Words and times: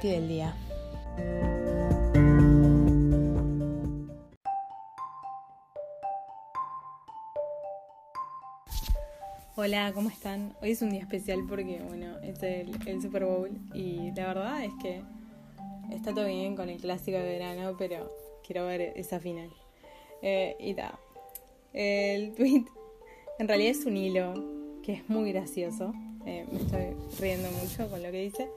Del 0.00 0.26
día. 0.26 0.54
Hola, 9.54 9.92
¿cómo 9.94 10.08
están? 10.08 10.54
Hoy 10.62 10.70
es 10.70 10.80
un 10.80 10.90
día 10.90 11.00
especial 11.00 11.40
porque, 11.46 11.82
bueno, 11.86 12.18
es 12.22 12.42
el, 12.42 12.70
el 12.88 13.02
Super 13.02 13.26
Bowl 13.26 13.50
y 13.74 14.10
la 14.12 14.28
verdad 14.28 14.64
es 14.64 14.72
que 14.80 15.02
está 15.90 16.14
todo 16.14 16.24
bien 16.24 16.56
con 16.56 16.70
el 16.70 16.80
clásico 16.80 17.18
de 17.18 17.24
verano, 17.24 17.76
pero 17.78 18.10
quiero 18.46 18.64
ver 18.66 18.94
esa 18.96 19.20
final. 19.20 19.50
Eh, 20.22 20.56
y 20.58 20.72
ta. 20.72 20.98
El 21.74 22.34
tweet 22.34 22.64
en 23.38 23.46
realidad 23.46 23.72
es 23.72 23.84
un 23.84 23.98
hilo 23.98 24.32
que 24.82 24.94
es 24.94 25.08
muy 25.10 25.32
gracioso. 25.32 25.92
Eh, 26.24 26.46
me 26.50 26.60
estoy 26.60 26.96
riendo 27.20 27.50
mucho 27.50 27.90
con 27.90 28.02
lo 28.02 28.10
que 28.10 28.22
dice. 28.22 28.48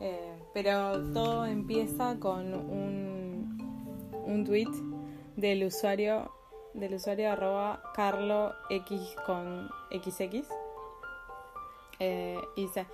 Eh, 0.00 0.33
pero 0.54 1.02
todo 1.12 1.44
empieza 1.44 2.16
con 2.20 2.54
un, 2.54 3.58
un 4.24 4.44
tweet 4.44 4.70
del 5.36 5.64
usuario 5.64 6.32
del 6.72 6.94
usuario 6.94 7.30
arroba 7.30 7.82
carlo 7.94 8.52
x 8.70 9.14
con 9.26 9.68
xx 9.90 10.48
eh, 12.00 12.38
y 12.56 12.62
dice 12.62 12.86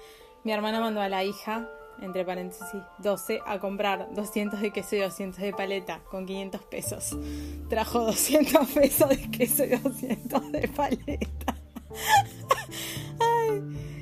mi 0.43 0.53
hermana 0.53 0.81
mandó 0.81 1.01
a 1.01 1.09
la 1.09 1.23
hija 1.23 1.69
entre 2.03 2.25
paréntesis 2.25 2.83
12 2.99 3.41
a 3.47 3.59
comprar 3.59 4.13
200 4.15 4.61
de 4.61 4.71
queso 4.71 4.97
y 4.97 5.01
200 5.01 5.41
de 5.41 5.53
paleta 5.53 6.01
con 6.11 6.27
500 6.27 6.63
pesos 6.63 7.17
trajo 7.69 8.01
200 8.01 8.69
pesos 8.71 9.09
de 9.11 9.31
queso 9.31 9.65
y 9.65 9.77
200 9.77 10.53
de 10.53 10.69
paleta. 10.69 11.57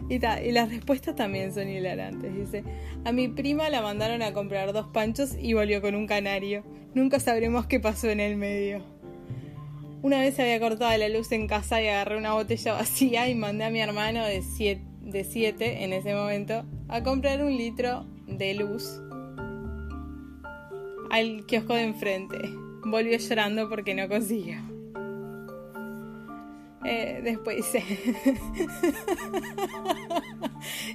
Y, 0.08 0.18
las 0.18 0.70
respuestas 0.70 1.14
también 1.14 1.52
son 1.52 1.68
hilarantes. 1.68 2.34
Dice, 2.34 2.64
a 3.04 3.12
mi 3.12 3.28
prima 3.28 3.68
la 3.68 3.82
mandaron 3.82 4.22
a 4.22 4.32
comprar 4.32 4.72
dos 4.72 4.86
panchos 4.88 5.36
y 5.38 5.52
volvió 5.52 5.80
con 5.82 5.94
un 5.94 6.06
canario. 6.06 6.64
Nunca 6.94 7.20
sabremos 7.20 7.66
qué 7.66 7.80
pasó 7.80 8.08
en 8.08 8.20
el 8.20 8.36
medio. 8.36 8.82
Una 10.00 10.20
vez 10.20 10.38
había 10.38 10.60
cortado 10.60 10.96
la 10.96 11.08
luz 11.08 11.32
en 11.32 11.46
casa 11.46 11.82
y 11.82 11.88
agarré 11.88 12.16
una 12.16 12.32
botella 12.32 12.72
vacía 12.74 13.28
y 13.28 13.34
mandé 13.34 13.64
a 13.64 13.70
mi 13.70 13.80
hermano 13.80 14.24
de 14.24 14.42
7 14.42 14.88
de 15.08 15.24
siete, 15.24 15.84
en 15.84 15.92
ese 15.92 16.14
momento 16.14 16.64
a 16.88 17.02
comprar 17.02 17.42
un 17.42 17.56
litro 17.56 18.04
de 18.26 18.54
luz 18.54 19.00
al 21.10 21.46
kiosco 21.46 21.74
de 21.74 21.84
enfrente. 21.84 22.38
Volvió 22.84 23.16
llorando 23.16 23.68
porque 23.68 23.94
no 23.94 24.08
consiguió. 24.08 24.77
Eh, 26.90 27.20
después 27.22 27.66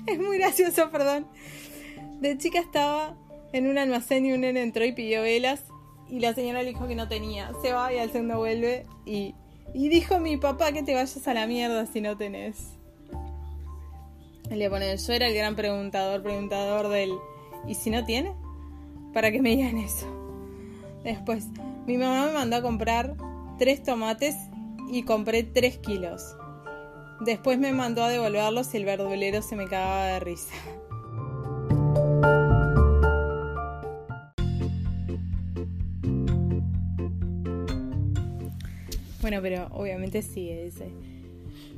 es 0.08 0.19
muy 0.19 0.39
gracioso, 0.39 0.89
perdón. 0.89 1.27
De 2.19 2.35
chica 2.39 2.59
estaba 2.59 3.16
en 3.52 3.68
un 3.68 3.78
almacén 3.78 4.25
y 4.25 4.34
un 4.34 4.41
nene 4.41 4.63
entró 4.63 4.84
y 4.85 4.94
pidió 4.94 5.22
velas. 5.22 5.66
Y 6.09 6.19
la 6.19 6.34
señora 6.34 6.63
le 6.63 6.69
dijo 6.69 6.88
que 6.88 6.95
no 6.95 7.07
tenía. 7.07 7.51
Se 7.62 7.73
va 7.73 7.94
y 7.94 8.00
al 8.00 8.12
segundo 8.12 8.40
vuelve. 8.40 8.88
Y, 9.06 9.35
y 9.75 9.90
dijo 9.90 10.19
mi 10.19 10.38
papá 10.38 10.72
que 10.72 10.81
te 10.81 10.95
vayas 10.95 11.28
a 11.28 11.34
la 11.35 11.45
mierda 11.45 11.85
si 11.85 12.01
no 12.01 12.18
tenés. 12.18 12.72
Le 14.50 14.68
pone, 14.72 14.97
yo 14.97 15.13
era 15.13 15.28
el 15.28 15.35
gran 15.35 15.56
preguntador, 15.56 16.23
preguntador 16.23 16.88
del. 16.88 17.12
¿Y 17.68 17.75
si 17.75 17.91
no 17.91 18.03
tiene? 18.03 18.34
Para 19.13 19.31
que 19.31 19.44
me 19.44 19.51
digan 19.51 19.78
eso. 19.78 20.07
Después, 21.03 21.45
mi 21.85 21.97
mamá 21.97 22.25
me 22.25 22.34
mandó 22.34 22.56
a 22.56 22.63
comprar 22.63 23.16
tres 23.59 23.84
tomates 23.84 24.35
y 24.89 25.03
compré 25.03 25.44
3 25.44 25.77
kilos. 25.77 26.35
Después 27.21 27.57
me 27.59 27.73
mandó 27.73 28.03
a 28.03 28.09
devolverlos 28.09 28.73
y 28.73 28.77
el 28.77 28.85
verdulero 28.85 29.41
se 29.41 29.55
me 29.55 29.67
cagaba 29.67 30.05
de 30.05 30.19
risa. 30.19 30.55
Bueno, 39.21 39.41
pero 39.41 39.67
obviamente 39.71 40.21
sigue, 40.21 40.66
dice. 40.66 40.91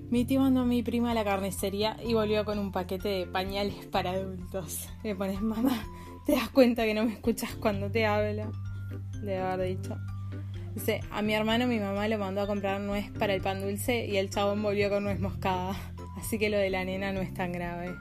Mi 0.10 0.26
tío 0.26 0.40
mandó 0.40 0.62
a 0.62 0.66
mi 0.66 0.82
prima 0.82 1.12
a 1.12 1.14
la 1.14 1.24
carnicería 1.24 1.96
y 2.04 2.16
volvió 2.16 2.44
con 2.44 2.58
un 2.58 2.72
paquete 2.72 3.08
de 3.08 3.28
pañales 3.28 3.86
para 3.86 4.12
adultos. 4.12 4.90
Le 5.04 5.16
pones, 5.16 5.42
mamá, 5.42 5.86
¿te 6.26 6.34
das 6.34 6.50
cuenta 6.50 6.86
que 6.86 6.96
no 6.96 7.06
me 7.06 7.14
escuchas 7.14 7.56
cuando 7.56 7.92
te 7.92 8.06
hablo? 8.06 8.52
Le 9.22 9.38
haber 9.38 9.78
dicho. 9.78 9.96
A 11.12 11.22
mi 11.22 11.34
hermano 11.34 11.68
mi 11.68 11.80
mamá 11.80 12.08
lo 12.08 12.18
mandó 12.18 12.42
a 12.42 12.48
comprar 12.48 12.82
nuez 12.82 13.10
para 13.18 13.34
el 13.34 13.42
pan 13.42 13.62
dulce 13.62 14.06
y 14.06 14.18
el 14.18 14.30
chabón 14.30 14.62
volvió 14.62 14.90
con 14.90 15.04
nuez 15.04 15.20
moscada. 15.20 15.76
Así 16.18 16.38
que 16.38 16.50
lo 16.50 16.58
de 16.58 16.70
la 16.70 16.84
nena 16.84 17.12
no 17.12 17.22
es 17.22 17.34
tan 17.34 17.52
grave. 17.52 17.96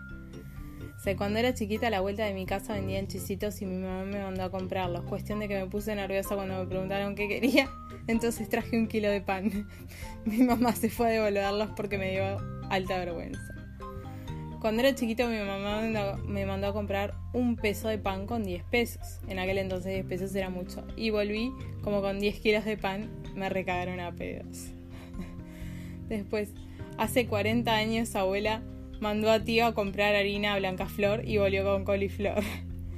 Cuando 1.18 1.38
era 1.38 1.52
chiquita 1.52 1.88
a 1.88 1.90
la 1.90 2.00
vuelta 2.00 2.24
de 2.24 2.32
mi 2.32 2.46
casa 2.46 2.72
vendían 2.72 3.06
chisitos 3.06 3.60
y 3.60 3.66
mi 3.66 3.76
mamá 3.76 4.04
me 4.04 4.22
mandó 4.22 4.42
a 4.44 4.50
comprarlos. 4.50 5.04
Cuestión 5.04 5.38
de 5.38 5.48
que 5.48 5.58
me 5.60 5.66
puse 5.66 5.94
nerviosa 5.94 6.34
cuando 6.34 6.58
me 6.58 6.66
preguntaron 6.66 7.14
qué 7.14 7.28
quería. 7.28 7.68
Entonces 8.06 8.48
traje 8.48 8.76
un 8.76 8.88
kilo 8.88 9.10
de 9.10 9.20
pan. 9.20 9.68
mi 10.24 10.38
mamá 10.38 10.74
se 10.74 10.88
fue 10.88 11.08
a 11.08 11.10
devolverlos 11.10 11.68
porque 11.76 11.98
me 11.98 12.12
dio 12.12 12.38
alta 12.70 12.96
vergüenza. 12.98 13.53
Cuando 14.64 14.80
era 14.80 14.94
chiquito 14.94 15.28
mi 15.28 15.36
mamá 15.36 15.82
me 16.26 16.46
mandó 16.46 16.68
a 16.68 16.72
comprar 16.72 17.12
un 17.34 17.54
peso 17.54 17.88
de 17.88 17.98
pan 17.98 18.24
con 18.26 18.44
10 18.44 18.64
pesos. 18.64 19.20
En 19.28 19.38
aquel 19.38 19.58
entonces 19.58 19.92
10 19.92 20.06
pesos 20.06 20.34
era 20.34 20.48
mucho. 20.48 20.82
Y 20.96 21.10
volví 21.10 21.52
como 21.82 22.00
con 22.00 22.18
10 22.18 22.40
kilos 22.40 22.64
de 22.64 22.78
pan. 22.78 23.10
Me 23.34 23.50
recagaron 23.50 24.00
a 24.00 24.12
pedos. 24.12 24.70
Después, 26.08 26.54
hace 26.96 27.26
40 27.26 27.70
años 27.74 28.16
abuela 28.16 28.62
mandó 29.00 29.30
a 29.30 29.44
tío 29.44 29.66
a 29.66 29.74
comprar 29.74 30.14
harina 30.14 30.56
blanca 30.56 30.86
flor 30.86 31.28
y 31.28 31.36
volvió 31.36 31.62
con 31.64 31.84
coliflor. 31.84 32.42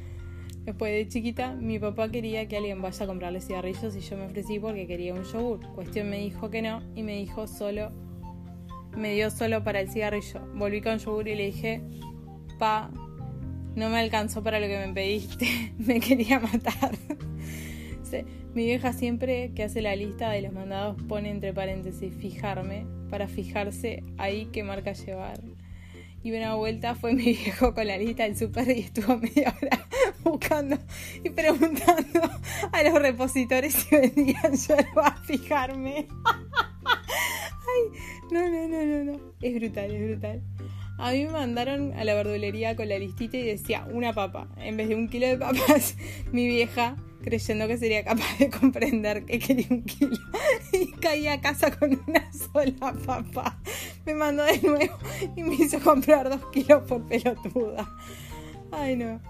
Después 0.65 0.93
de 0.93 1.09
chiquita, 1.09 1.55
mi 1.55 1.81
papá 1.81 2.13
quería 2.13 2.47
que 2.47 2.59
alguien 2.59 2.81
vaya 2.81 3.03
a 3.03 3.09
comprarle 3.09 3.41
cigarrillos 3.41 3.97
y 3.97 4.01
yo 4.03 4.17
me 4.17 4.27
ofrecí 4.27 4.61
porque 4.61 4.87
quería 4.87 5.15
un 5.15 5.25
yogur. 5.25 5.67
Cuestión 5.75 6.11
me 6.11 6.19
dijo 6.19 6.49
que 6.49 6.63
no 6.63 6.85
y 6.95 7.03
me 7.03 7.17
dijo 7.17 7.49
solo 7.49 7.91
me 8.97 9.15
dio 9.15 9.31
solo 9.31 9.63
para 9.63 9.81
el 9.81 9.89
cigarrillo. 9.89 10.41
Volví 10.55 10.81
con 10.81 10.99
yogur 10.99 11.29
y 11.29 11.35
le 11.35 11.47
dije, 11.47 11.83
pa, 12.59 12.91
no 13.75 13.91
me 13.91 13.99
alcanzó 13.99 14.43
para 14.43 14.59
lo 14.59 14.67
que 14.67 14.79
me 14.79 14.93
pediste, 14.93 15.75
me 15.79 16.01
quería 16.01 16.41
matar. 16.41 16.97
Mi 18.57 18.65
vieja 18.65 18.95
siempre 18.95 19.53
que 19.55 19.65
hace 19.65 19.83
la 19.83 19.95
lista 19.97 20.31
de 20.31 20.41
los 20.41 20.51
mandados 20.51 20.97
pone 21.09 21.29
entre 21.29 21.53
paréntesis 21.53 22.15
fijarme 22.15 22.87
para 23.11 23.29
fijarse 23.29 24.03
ahí 24.17 24.47
qué 24.47 24.63
marca 24.63 24.95
llevar. 24.95 25.43
Y 26.23 26.33
una 26.33 26.55
vuelta 26.55 26.95
fue 26.95 27.13
mi 27.13 27.23
viejo 27.35 27.75
con 27.75 27.87
la 27.87 27.99
lista 27.99 28.23
del 28.23 28.35
super 28.35 28.67
y 28.71 28.81
estuvo 28.81 29.19
media 29.19 29.55
hora 29.61 29.87
buscando 30.25 30.79
y 31.23 31.29
preguntando 31.29 32.23
a 32.73 32.83
los 32.83 32.95
repositores 32.95 33.75
si 33.75 33.95
vendían 33.95 34.55
yerba 34.55 35.09
a 35.09 35.23
fijarme. 35.25 36.09
Ay, 37.67 37.99
no, 38.31 38.49
no, 38.49 38.69
no, 38.69 38.85
no, 38.85 39.13
no. 39.13 39.21
Es 39.43 39.55
brutal, 39.55 39.95
es 39.95 40.09
brutal. 40.09 40.43
A 40.99 41.13
mí 41.13 41.25
me 41.25 41.33
mandaron 41.33 41.93
a 41.93 42.05
la 42.05 42.15
verdulería 42.15 42.75
con 42.75 42.89
la 42.89 42.99
listita 42.99 43.37
y 43.37 43.43
decía 43.43 43.87
una 43.93 44.15
papa. 44.15 44.49
En 44.57 44.77
vez 44.77 44.89
de 44.89 44.95
un 44.95 45.09
kilo 45.09 45.27
de 45.27 45.37
papas, 45.37 45.97
mi 46.33 46.47
vieja, 46.47 46.97
creyendo 47.23 47.69
que 47.69 47.77
sería 47.77 48.03
capaz 48.05 48.39
de 48.39 48.49
comprender 48.49 49.25
que 49.27 49.39
quería 49.39 49.67
un 49.71 49.83
kilo, 49.83 50.17
y 50.73 50.93
caí 50.93 51.27
a 51.27 51.41
casa 51.41 51.77
con 51.77 52.01
una 52.07 52.31
sola 52.33 52.95
papa. 53.05 53.59
Me 54.07 54.15
mandó 54.15 54.45
de 54.45 54.61
nuevo 54.63 54.97
y 55.37 55.43
me 55.43 55.55
hizo 55.57 55.81
comprar 55.81 56.31
dos 56.31 56.47
kilos 56.51 56.85
por 56.85 57.07
pelotuda. 57.07 57.95
Ay, 58.73 58.97
no. 58.97 59.21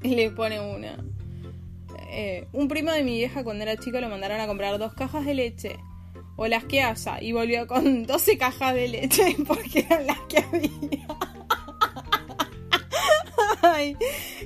Y 0.02 0.14
le 0.14 0.30
pone 0.30 0.60
una. 0.60 0.96
Eh, 2.08 2.46
un 2.54 2.68
primo 2.68 2.90
de 2.90 3.04
mi 3.04 3.18
vieja 3.18 3.44
cuando 3.44 3.64
era 3.64 3.76
chico 3.76 4.00
lo 4.00 4.08
mandaron 4.08 4.40
a 4.40 4.46
comprar 4.46 4.78
dos 4.78 4.94
cajas 4.94 5.26
de 5.26 5.34
leche 5.34 5.76
o 6.36 6.46
las 6.46 6.64
que 6.64 6.82
haya 6.82 7.20
y 7.20 7.32
volvió 7.32 7.66
con 7.66 8.02
12 8.06 8.38
cajas 8.38 8.74
de 8.74 8.88
leche 8.88 9.36
porque 9.46 9.80
eran 9.80 10.06
las 10.06 10.20
que 10.28 10.38
había. 10.38 11.06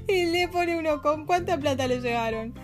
Y 0.09 0.27
le 0.27 0.49
pone 0.49 0.79
uno 0.79 1.03
con 1.03 1.27
cuánta 1.27 1.57
plata 1.57 1.87
le 1.87 2.01
llegaron. 2.01 2.55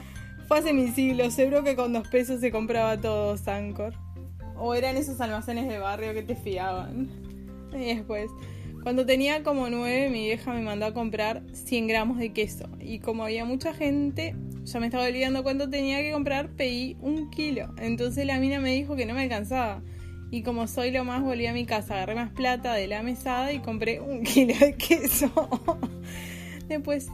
Fue 0.49 0.59
hace 0.59 0.73
mil 0.73 0.93
siglos, 0.93 1.35
seguro 1.35 1.63
que 1.63 1.77
con 1.77 1.93
dos 1.93 2.09
pesos 2.09 2.41
se 2.41 2.51
compraba 2.51 3.01
todo 3.01 3.37
Sancor. 3.37 3.95
O 4.57 4.75
eran 4.75 4.97
esos 4.97 5.21
almacenes 5.21 5.69
de 5.69 5.79
barrio 5.79 6.13
que 6.15 6.23
te 6.23 6.35
fiaban. 6.35 7.09
Y 7.73 7.95
después, 7.95 8.31
cuando 8.87 9.05
tenía 9.05 9.43
como 9.43 9.69
nueve, 9.69 10.09
mi 10.11 10.27
vieja 10.27 10.55
me 10.55 10.63
mandó 10.63 10.87
a 10.87 10.95
comprar 10.95 11.43
100 11.53 11.89
gramos 11.89 12.19
de 12.19 12.33
queso. 12.33 12.69
Y 12.79 13.01
como 13.01 13.25
había 13.25 13.45
mucha 13.45 13.75
gente, 13.75 14.37
ya 14.63 14.79
me 14.79 14.87
estaba 14.87 15.07
olvidando 15.07 15.43
cuánto 15.43 15.69
tenía 15.69 16.01
que 16.03 16.13
comprar, 16.13 16.51
pedí 16.51 16.97
un 17.01 17.29
kilo. 17.31 17.75
Entonces 17.79 18.25
la 18.27 18.39
mina 18.39 18.61
me 18.61 18.71
dijo 18.71 18.95
que 18.95 19.05
no 19.05 19.15
me 19.15 19.23
alcanzaba. 19.23 19.83
Y 20.31 20.45
como 20.45 20.69
soy 20.69 20.93
lo 20.93 21.03
más, 21.05 21.25
volví 21.25 21.47
a 21.49 21.53
mi 21.53 21.67
casa, 21.67 21.95
agarré 21.95 22.15
más 22.15 22.31
plata 22.31 22.75
de 22.75 22.87
la 22.87 23.03
mesada 23.03 23.53
y 23.53 23.59
compré 23.59 23.99
un 23.99 24.23
kilo 24.23 24.55
de 24.57 24.77
queso. 24.77 25.33
Después... 26.69 27.09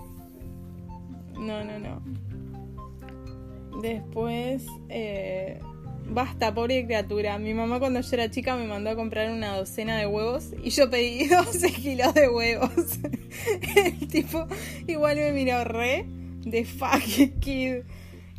No, 1.39 1.65
no, 1.65 1.79
no. 1.79 2.03
Después... 3.81 4.67
Eh... 4.91 5.59
Basta, 6.09 6.53
pobre 6.53 6.85
criatura. 6.85 7.39
Mi 7.39 7.55
mamá 7.55 7.79
cuando 7.79 8.01
yo 8.01 8.09
era 8.13 8.31
chica 8.31 8.57
me 8.57 8.67
mandó 8.67 8.91
a 8.91 8.97
comprar 8.97 9.31
una 9.31 9.57
docena 9.57 9.99
de 9.99 10.07
huevos 10.07 10.51
y 10.63 10.71
yo 10.71 10.91
pedí 10.91 11.29
12 11.29 11.73
kilos 11.73 12.15
de 12.15 12.29
huevos. 12.29 12.99
El 13.77 14.09
tipo 14.09 14.47
igual 14.87 15.17
me 15.17 15.33
miró 15.33 15.65
re 15.65 16.07
de 16.45 16.65
fuck 16.65 17.39
kid. 17.41 17.83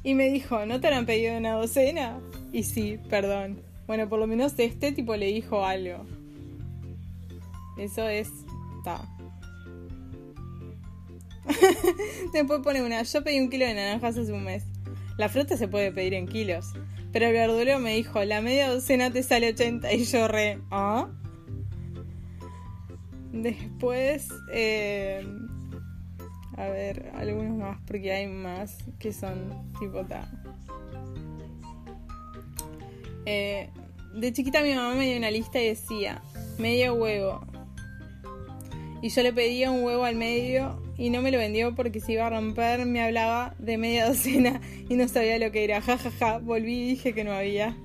Y 0.04 0.16
me 0.16 0.30
dijo, 0.30 0.66
¿no 0.66 0.82
te 0.82 0.88
han 0.88 1.06
pedido 1.06 1.38
una 1.38 1.54
docena? 1.54 2.20
Y 2.52 2.64
sí, 2.64 3.00
perdón. 3.10 3.62
Bueno, 3.88 4.10
por 4.10 4.20
lo 4.20 4.28
menos 4.28 4.54
este 4.58 4.92
tipo 4.92 5.16
le 5.16 5.28
dijo 5.28 5.66
algo. 5.66 6.06
Eso 7.78 8.08
es. 8.08 8.30
Ta. 8.84 9.08
Después 12.34 12.62
pone 12.62 12.84
una. 12.84 13.02
Yo 13.04 13.24
pedí 13.24 13.40
un 13.40 13.50
kilo 13.50 13.66
de 13.66 13.74
naranjas 13.74 14.18
hace 14.18 14.32
un 14.32 14.44
mes. 14.44 14.66
La 15.18 15.30
fruta 15.30 15.58
se 15.58 15.68
puede 15.68 15.92
pedir 15.92 16.14
en 16.14 16.28
kilos. 16.28 16.74
Pero 17.14 17.28
el 17.28 17.34
verdulero 17.34 17.80
me 17.80 17.94
dijo, 17.96 18.24
la 18.26 18.42
media 18.42 18.70
docena 18.70 19.12
te 19.12 19.22
sale 19.22 19.50
80 19.50 19.94
y 19.94 20.04
yo 20.04 20.28
re. 20.28 20.60
¿Ah? 20.72 21.08
Después. 23.32 24.30
Eh, 24.52 25.24
a 26.58 26.68
ver, 26.70 27.12
algunos 27.16 27.56
más, 27.56 27.80
porque 27.86 28.12
hay 28.12 28.28
más 28.28 28.78
que 29.00 29.14
son 29.14 29.72
tipo 29.80 30.04
ta. 30.06 30.28
Eh, 33.26 33.70
de 34.16 34.34
chiquita 34.34 34.62
mi 34.62 34.74
mamá 34.74 34.96
me 34.96 35.08
dio 35.08 35.18
una 35.18 35.32
lista 35.32 35.62
y 35.62 35.68
decía, 35.68 36.22
medio 36.58 36.96
huevo. 36.96 37.42
Y 39.04 39.10
yo 39.10 39.22
le 39.22 39.34
pedía 39.34 39.70
un 39.70 39.84
huevo 39.84 40.04
al 40.04 40.16
medio 40.16 40.83
y 40.98 41.10
no 41.10 41.22
me 41.22 41.32
lo 41.32 41.38
vendió 41.38 41.76
porque 41.76 42.00
se 42.00 42.14
iba 42.14 42.28
a 42.28 42.30
romper. 42.30 42.86
Me 42.86 43.02
hablaba 43.02 43.56
de 43.60 43.78
media 43.78 44.08
docena 44.10 44.62
y 44.90 44.96
no 44.96 45.08
sabía 45.08 45.40
lo 45.40 45.52
que 45.52 45.64
era. 45.64 45.82
Ja, 45.82 45.98
ja, 45.98 46.12
ja. 46.12 46.38
Volví 46.40 46.74
y 46.74 46.88
dije 46.90 47.14
que 47.14 47.24
no 47.24 47.32
había. 47.32 47.76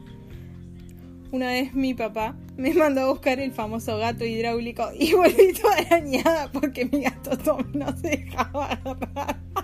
Una 1.31 1.49
vez 1.49 1.75
mi 1.75 1.93
papá 1.93 2.35
me 2.57 2.73
mandó 2.73 3.03
a 3.03 3.11
buscar 3.11 3.39
el 3.39 3.53
famoso 3.53 3.99
gato 3.99 4.25
hidráulico 4.25 4.89
y 4.99 5.13
volví 5.15 5.53
toda 5.53 5.77
arañada 5.77 6.51
porque 6.51 6.87
mi 6.87 7.03
gato 7.03 7.37
Tom 7.37 7.65
no 7.75 7.95
se 7.99 8.09
dejaba 8.09 8.67
agarrar. 8.73 9.39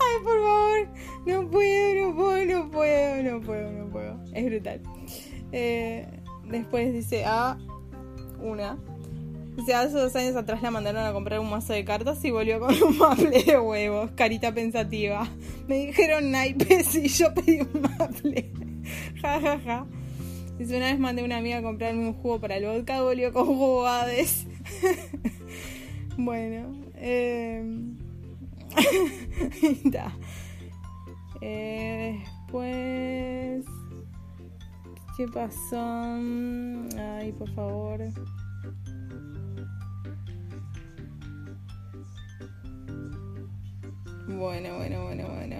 Ay, 0.00 0.24
por 0.24 0.38
favor, 0.42 0.88
no 1.26 1.50
puedo, 1.50 2.06
no 2.06 2.16
puedo, 2.16 2.44
no 2.46 2.70
puedo, 2.70 3.22
no 3.22 3.40
puedo, 3.40 3.72
no 3.72 3.90
puedo. 3.90 4.24
Es 4.32 4.44
brutal. 4.46 4.80
Eh, 5.52 6.06
después 6.44 6.92
dice, 6.92 7.24
ah, 7.26 7.58
una. 8.40 8.78
Dice, 9.58 9.74
hace 9.74 9.98
dos 9.98 10.14
años 10.14 10.36
atrás 10.36 10.62
la 10.62 10.70
mandaron 10.70 11.04
a 11.04 11.12
comprar 11.12 11.40
un 11.40 11.50
mazo 11.50 11.72
de 11.72 11.84
cartas 11.84 12.24
y 12.24 12.30
volvió 12.30 12.60
con 12.60 12.72
un 12.80 12.96
maple 12.98 13.42
de 13.42 13.58
huevos. 13.58 14.12
Carita 14.12 14.54
pensativa. 14.54 15.28
Me 15.66 15.86
dijeron 15.86 16.30
naipes 16.30 16.94
y 16.94 17.08
yo 17.08 17.34
pedí 17.34 17.62
un 17.62 17.82
maple. 17.82 18.52
Ja, 19.20 19.40
ja, 19.40 19.58
ja. 19.58 19.84
Dice, 20.58 20.76
una 20.76 20.86
vez 20.86 21.00
mandé 21.00 21.22
a 21.22 21.24
una 21.24 21.38
amiga 21.38 21.58
a 21.58 21.62
comprarme 21.62 22.06
un 22.06 22.14
jugo 22.14 22.40
para 22.40 22.56
el 22.56 22.66
vodka, 22.66 23.02
volvió 23.02 23.32
con 23.32 23.46
jugo 23.46 23.84
bueno, 26.16 26.80
eh... 26.94 27.64
eh... 31.40 32.22
después... 32.46 33.64
¿Qué 35.16 35.26
pasó? 35.26 36.14
Ay, 36.96 37.32
por 37.32 37.52
favor. 37.54 38.00
Bueno, 44.38 44.76
bueno, 44.76 45.02
bueno, 45.02 45.28
bueno. 45.34 45.56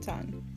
Chan 0.00 0.48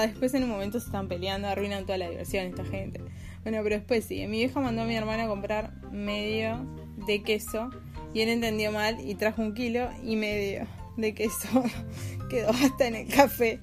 después 0.00 0.34
en 0.34 0.44
un 0.44 0.50
momento 0.50 0.78
se 0.80 0.86
están 0.86 1.08
peleando, 1.08 1.48
arruinan 1.48 1.86
toda 1.86 1.98
la 1.98 2.08
diversión 2.08 2.46
esta 2.46 2.64
gente. 2.64 3.00
Bueno, 3.42 3.58
pero 3.62 3.76
después 3.76 4.04
sí, 4.04 4.26
mi 4.26 4.38
vieja 4.38 4.60
mandó 4.60 4.82
a 4.82 4.84
mi 4.84 4.96
hermana 4.96 5.24
a 5.24 5.28
comprar 5.28 5.72
medio 5.90 6.66
de 7.06 7.22
queso 7.22 7.70
y 8.12 8.20
él 8.20 8.28
entendió 8.28 8.72
mal 8.72 8.98
y 9.00 9.14
trajo 9.14 9.42
un 9.42 9.54
kilo 9.54 9.88
y 10.04 10.16
medio 10.16 10.66
de 10.96 11.14
queso. 11.14 11.64
Quedó 12.30 12.50
hasta 12.50 12.86
en 12.86 12.96
el 12.96 13.08
café. 13.08 13.60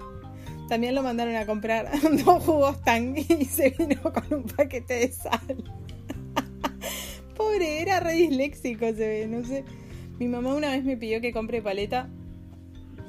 También 0.70 0.96
lo 0.96 1.04
mandaron 1.04 1.36
a 1.36 1.46
comprar 1.46 1.90
dos 2.26 2.44
jugos 2.44 2.82
tang 2.84 3.18
y 3.18 3.46
se 3.46 3.70
vino 3.72 4.02
con 4.02 4.26
un 4.34 4.44
paquete 4.44 4.94
de 4.94 5.12
sal. 5.12 5.64
Pobre, 7.38 7.82
era 7.82 8.00
re 8.00 8.14
disléxico, 8.14 8.86
se 8.88 9.08
ve, 9.08 9.28
no 9.28 9.46
sé. 9.46 9.66
Mi 10.20 10.28
mamá 10.28 10.54
una 10.54 10.70
vez 10.72 10.84
me 10.84 10.98
pidió 10.98 11.22
que 11.22 11.32
compre 11.34 11.62
paleta 11.62 12.10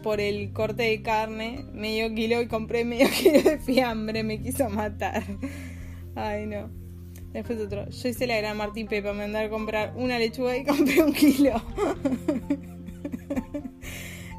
por 0.04 0.20
el 0.20 0.52
corte 0.52 0.82
de 0.82 1.00
carne, 1.00 1.64
medio 1.72 2.14
kilo 2.14 2.42
y 2.42 2.46
compré 2.46 2.84
medio 2.84 3.08
kilo 3.22 3.40
de 3.40 3.58
fiambre, 3.58 4.22
me 4.22 4.40
quiso 4.40 4.68
matar. 4.68 5.24
Ay, 6.14 6.46
no. 6.46 6.70
Después 7.32 7.58
otro. 7.58 7.88
Yo 7.88 8.08
hice 8.08 8.26
la 8.26 8.36
gran 8.36 8.56
Martín 8.58 8.86
Pepa, 8.86 9.14
me 9.14 9.24
andar 9.24 9.46
a 9.46 9.48
comprar 9.48 9.94
una 9.96 10.18
lechuga 10.18 10.56
y 10.58 10.64
compré 10.66 11.02
un 11.02 11.14
kilo. 11.14 11.60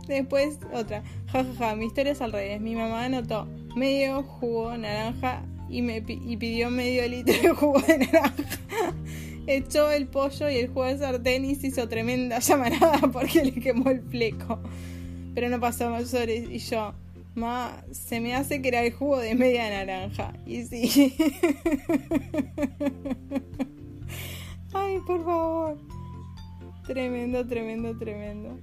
Después 0.07 0.59
otra. 0.71 1.03
Jajaja, 1.31 1.53
ja, 1.55 1.69
ja, 1.69 1.75
mi 1.75 1.87
historia 1.87 2.11
es 2.11 2.21
al 2.21 2.31
revés. 2.31 2.61
Mi 2.61 2.75
mamá 2.75 3.05
anotó 3.05 3.47
medio 3.75 4.21
jugo 4.21 4.77
naranja 4.77 5.43
y 5.67 5.81
me 5.81 5.97
y 6.07 6.37
pidió 6.37 6.69
medio 6.69 7.07
litro 7.07 7.33
de 7.41 7.49
jugo 7.49 7.81
de 7.81 7.97
naranja. 7.97 8.33
Echó 9.47 9.91
el 9.91 10.07
pollo 10.07 10.47
y 10.47 10.57
el 10.57 10.67
jugo 10.67 10.85
de 10.85 10.99
sartén 10.99 11.43
hizo 11.43 11.89
tremenda 11.89 12.37
llamarada 12.37 12.99
porque 13.11 13.45
le 13.45 13.53
quemó 13.53 13.89
el 13.89 14.03
fleco 14.03 14.61
pero 15.35 15.49
no 15.49 15.59
pasó 15.59 15.89
mayores. 15.89 16.49
Y 16.49 16.57
yo, 16.59 16.93
ma, 17.35 17.83
se 17.91 18.19
me 18.21 18.33
hace 18.33 18.61
que 18.61 18.69
era 18.69 18.81
el 18.81 18.93
jugo 18.93 19.19
de 19.19 19.35
media 19.35 19.69
naranja. 19.69 20.33
Y 20.47 20.63
sí. 20.63 21.15
Ay, 24.73 24.99
por 25.05 25.23
favor. 25.23 25.77
Tremendo, 26.87 27.45
tremendo, 27.45 27.97
tremendo. 27.97 28.59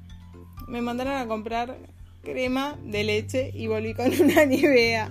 Me 0.68 0.80
mandaron 0.80 1.14
a 1.14 1.26
comprar 1.26 1.76
crema 2.22 2.78
de 2.84 3.04
leche 3.04 3.50
y 3.52 3.66
volví 3.66 3.94
con 3.94 4.12
una 4.20 4.46
nivea. 4.46 5.10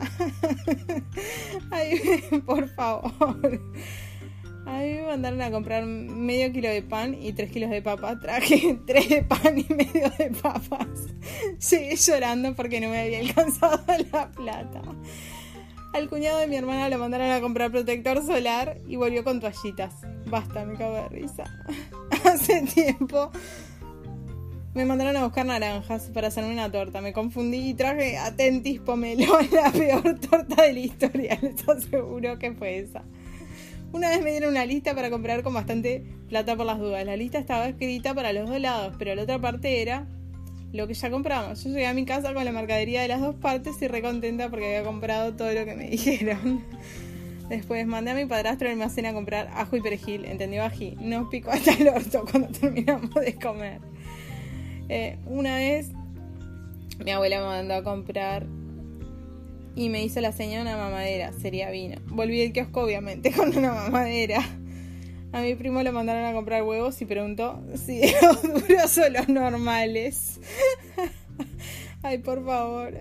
Ay, 1.72 2.00
por 2.46 2.68
favor. 2.70 3.62
A 4.72 4.78
mí 4.84 4.94
me 4.94 5.06
mandaron 5.06 5.42
a 5.42 5.52
comprar 5.52 5.86
medio 5.86 6.50
kilo 6.54 6.70
de 6.70 6.82
pan 6.82 7.14
y 7.22 7.34
tres 7.34 7.52
kilos 7.52 7.70
de 7.70 7.82
papa. 7.82 8.18
Traje 8.22 8.80
tres 8.88 9.10
de 9.10 9.22
pan 9.22 9.58
y 9.58 9.66
medio 9.74 10.10
de 10.18 10.32
papas. 10.42 10.88
Llegué 11.70 11.96
llorando 11.98 12.56
porque 12.56 12.80
no 12.80 12.88
me 12.88 13.02
había 13.02 13.20
alcanzado 13.20 13.84
la 14.14 14.32
plata. 14.32 14.82
Al 15.94 16.08
cuñado 16.08 16.40
de 16.40 16.48
mi 16.48 16.56
hermana 16.56 16.88
lo 16.88 16.98
mandaron 17.00 17.32
a 17.32 17.42
comprar 17.42 17.70
protector 17.70 18.26
solar 18.26 18.78
y 18.88 18.96
volvió 18.96 19.26
con 19.26 19.42
toallitas. 19.42 19.94
Basta, 20.28 20.64
me 20.64 20.78
cago 20.78 20.96
de 20.96 21.10
risa. 21.10 21.44
Hace 22.24 22.62
tiempo 22.62 23.30
me 24.74 24.86
mandaron 24.86 25.18
a 25.18 25.26
buscar 25.26 25.46
naranjas 25.46 26.10
para 26.14 26.30
hacerme 26.30 26.54
una 26.54 26.72
torta. 26.72 27.02
Me 27.02 27.12
confundí 27.12 27.72
y 27.72 27.74
traje 27.74 28.18
Atentis 28.18 28.80
Pomelo, 28.80 29.38
la 29.52 29.70
peor 29.70 30.18
torta 30.18 30.64
de 30.64 30.74
la 30.74 30.80
historia. 30.80 31.38
Les 31.42 31.68
aseguro 31.68 32.40
que 32.40 32.54
fue 32.54 32.80
esa. 32.80 33.04
Una 33.94 34.10
vez 34.10 34.24
me 34.24 34.32
dieron 34.32 34.52
una 34.52 34.66
lista 34.66 34.96
para 34.96 35.10
comprar 35.10 35.44
con 35.44 35.54
bastante 35.54 36.04
plata 36.30 36.56
por 36.56 36.66
las 36.66 36.80
dudas. 36.80 37.06
La 37.06 37.18
lista 37.18 37.40
estaba 37.40 37.68
escrita 37.68 38.14
para 38.14 38.32
los 38.32 38.50
dos 38.50 38.60
lados, 38.60 38.96
pero 38.98 39.14
la 39.16 39.24
otra 39.24 39.40
parte 39.40 39.82
era 39.82 40.08
lo 40.72 40.88
que 40.88 40.94
ya 40.94 41.10
compramos. 41.10 41.64
Yo 41.64 41.72
llegué 41.72 41.88
a 41.88 41.94
mi 41.94 42.06
casa 42.06 42.34
con 42.34 42.46
la 42.46 42.52
mercadería 42.52 43.02
de 43.02 43.10
las 43.10 43.20
dos 43.20 43.36
partes 43.36 43.82
y 43.82 43.88
recontenta 43.88 44.50
porque 44.50 44.68
había 44.68 44.84
comprado 44.84 45.34
todo 45.36 45.52
lo 45.52 45.66
que 45.66 45.76
me 45.76 45.88
dijeron. 45.90 46.64
Después 47.50 47.86
mandé 47.86 48.12
a 48.12 48.16
mi 48.16 48.26
padrastro 48.26 48.70
al 48.70 48.74
almacén 48.74 49.06
a 49.08 49.14
comprar 49.14 49.50
ajo 49.54 49.76
y 49.76 49.82
perejil, 49.82 50.24
entendió 50.24 50.64
ají. 50.64 50.96
Nos 51.02 51.28
picó 51.28 51.52
hasta 51.52 51.74
el 51.74 51.90
orto 51.90 52.24
cuando 52.32 52.48
terminamos 52.48 53.14
de 53.14 53.36
comer. 53.36 53.82
Eh, 54.88 55.18
una 55.26 55.56
vez 55.56 55.90
mi 57.04 57.12
abuela 57.12 57.40
me 57.40 57.46
mandó 57.46 57.74
a 57.74 57.84
comprar 57.84 58.46
y 59.76 59.90
me 59.90 60.04
hizo 60.04 60.22
la 60.22 60.32
señal 60.32 60.66
de 60.66 60.72
una 60.72 60.78
mamadera, 60.78 61.32
sería 61.34 61.70
vino. 61.70 61.98
Volví 62.08 62.44
al 62.44 62.54
kiosco 62.54 62.82
obviamente 62.82 63.32
con 63.36 63.56
una 63.56 63.74
mamadera. 63.74 64.42
A 65.34 65.42
mi 65.42 65.56
primo 65.56 65.82
lo 65.82 65.94
mandaron 65.94 66.26
a 66.26 66.34
comprar 66.34 66.64
huevos 66.64 67.02
y 67.02 67.06
preguntó 67.06 67.64
si 67.76 68.02
duros 68.44 68.98
o 68.98 69.10
los 69.10 69.30
normales. 69.30 70.40
Ay, 72.04 72.18
por 72.18 72.44
favor. 72.44 72.94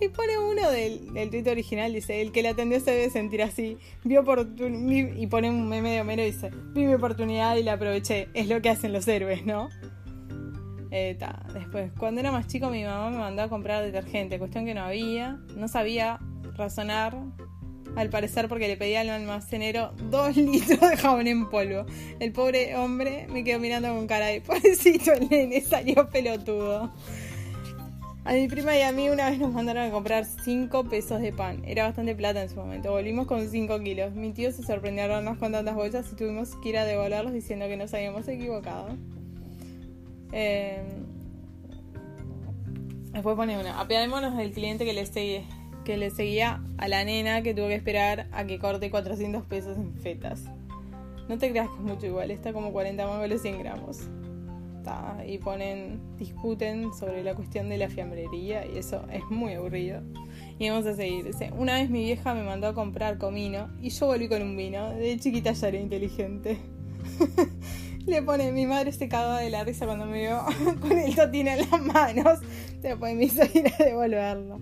Y 0.00 0.08
pone 0.08 0.38
uno 0.38 0.70
del, 0.70 1.12
del 1.12 1.28
tweet 1.28 1.50
original, 1.50 1.92
dice, 1.92 2.22
el 2.22 2.32
que 2.32 2.42
le 2.42 2.48
atendió 2.48 2.80
se 2.80 2.90
debe 2.90 3.10
sentir 3.10 3.42
así. 3.42 3.76
Vio 4.02 4.24
y 5.16 5.26
pone 5.26 5.50
un 5.50 5.68
meme 5.68 5.90
de 5.90 6.00
Homero 6.00 6.22
y 6.22 6.32
dice, 6.32 6.50
vi 6.72 6.86
mi 6.86 6.94
oportunidad 6.94 7.56
y 7.56 7.62
la 7.62 7.74
aproveché. 7.74 8.28
Es 8.32 8.48
lo 8.48 8.62
que 8.62 8.70
hacen 8.70 8.94
los 8.94 9.06
héroes, 9.06 9.44
¿no? 9.44 9.68
Eh, 10.90 11.16
Después, 11.54 11.92
cuando 11.98 12.20
era 12.20 12.32
más 12.32 12.46
chico 12.48 12.68
mi 12.68 12.82
mamá 12.82 13.10
me 13.10 13.18
mandó 13.18 13.42
a 13.42 13.48
comprar 13.48 13.84
detergente, 13.84 14.38
cuestión 14.38 14.64
que 14.66 14.74
no 14.74 14.82
había, 14.82 15.38
no 15.56 15.68
sabía 15.68 16.18
razonar, 16.56 17.16
al 17.96 18.08
parecer 18.08 18.48
porque 18.48 18.68
le 18.68 18.76
pedía 18.76 19.00
al 19.00 19.10
almacenero 19.10 19.92
dos 20.10 20.36
litros 20.36 20.80
de 20.80 20.96
jabón 20.96 21.26
en 21.26 21.48
polvo. 21.48 21.86
El 22.18 22.32
pobre 22.32 22.76
hombre 22.76 23.26
me 23.30 23.44
quedó 23.44 23.58
mirando 23.58 23.88
con 23.94 24.06
cara 24.06 24.26
de 24.26 24.40
pobrecito 24.40 25.12
el 25.12 25.28
nene, 25.28 25.60
salió 25.60 26.08
pelotudo. 26.08 26.92
A 28.22 28.34
mi 28.34 28.48
prima 28.48 28.76
y 28.76 28.82
a 28.82 28.92
mí 28.92 29.08
una 29.08 29.30
vez 29.30 29.38
nos 29.38 29.52
mandaron 29.52 29.88
a 29.88 29.90
comprar 29.90 30.26
5 30.26 30.84
pesos 30.84 31.20
de 31.22 31.32
pan. 31.32 31.62
Era 31.66 31.84
bastante 31.84 32.14
plata 32.14 32.42
en 32.42 32.50
su 32.50 32.56
momento. 32.56 32.90
Volvimos 32.90 33.26
con 33.26 33.48
5 33.48 33.80
kilos. 33.80 34.12
Mi 34.14 34.32
tío 34.32 34.52
se 34.52 34.62
sorprendió 34.62 35.04
a 35.04 35.36
con 35.36 35.52
tantas 35.52 35.74
bolsas 35.74 36.06
y 36.12 36.16
tuvimos 36.16 36.54
que 36.56 36.68
ir 36.68 36.78
a 36.78 36.84
devolverlos 36.84 37.32
diciendo 37.32 37.66
que 37.66 37.78
nos 37.78 37.94
habíamos 37.94 38.28
equivocado. 38.28 38.88
Eh... 40.32 40.82
Después 43.12 43.36
pone 43.36 43.58
una. 43.58 43.80
Apiadémonos 43.80 44.36
del 44.36 44.52
cliente 44.52 44.84
que 44.84 44.92
le, 44.92 45.04
seguía, 45.04 45.42
que 45.84 45.96
le 45.96 46.10
seguía 46.10 46.62
a 46.78 46.88
la 46.88 47.04
nena 47.04 47.42
que 47.42 47.54
tuvo 47.54 47.66
que 47.66 47.74
esperar 47.74 48.28
a 48.32 48.44
que 48.44 48.58
corte 48.58 48.90
400 48.90 49.44
pesos 49.44 49.76
en 49.76 49.94
fetas. 49.94 50.44
No 51.28 51.38
te 51.38 51.50
creas 51.50 51.68
que 51.68 51.74
es 51.74 51.80
mucho 51.80 52.06
igual, 52.06 52.30
está 52.30 52.52
como 52.52 52.72
40 52.72 53.06
mangos 53.06 53.40
100 53.42 53.58
gramos 53.58 54.08
y 55.26 55.38
ponen, 55.38 56.00
discuten 56.18 56.92
sobre 56.92 57.22
la 57.22 57.34
cuestión 57.34 57.68
de 57.68 57.78
la 57.78 57.88
fiambrería 57.88 58.66
y 58.66 58.78
eso 58.78 59.04
es 59.12 59.22
muy 59.30 59.54
aburrido. 59.54 60.02
Y 60.58 60.68
vamos 60.68 60.86
a 60.86 60.94
seguir. 60.94 61.30
Una 61.56 61.74
vez 61.74 61.90
mi 61.90 62.04
vieja 62.04 62.34
me 62.34 62.42
mandó 62.42 62.68
a 62.68 62.74
comprar 62.74 63.18
comino 63.18 63.68
y 63.80 63.90
yo 63.90 64.06
volví 64.06 64.28
con 64.28 64.42
un 64.42 64.56
vino. 64.56 64.90
De 64.90 65.18
chiquita 65.18 65.52
ya 65.52 65.68
era 65.68 65.78
inteligente. 65.78 66.58
Le 68.06 68.22
pone, 68.22 68.50
mi 68.52 68.66
madre 68.66 68.92
se 68.92 69.08
cagaba 69.08 69.40
de 69.40 69.50
la 69.50 69.64
risa 69.64 69.86
cuando 69.86 70.06
me 70.06 70.20
vio 70.20 70.44
con 70.80 70.92
el 70.98 71.14
totín 71.14 71.48
en 71.48 71.70
las 71.70 71.80
manos. 71.82 72.40
Después 72.80 73.14
me 73.14 73.24
hizo 73.24 73.42
ir 73.54 73.72
a 73.72 73.84
devolverlo. 73.84 74.60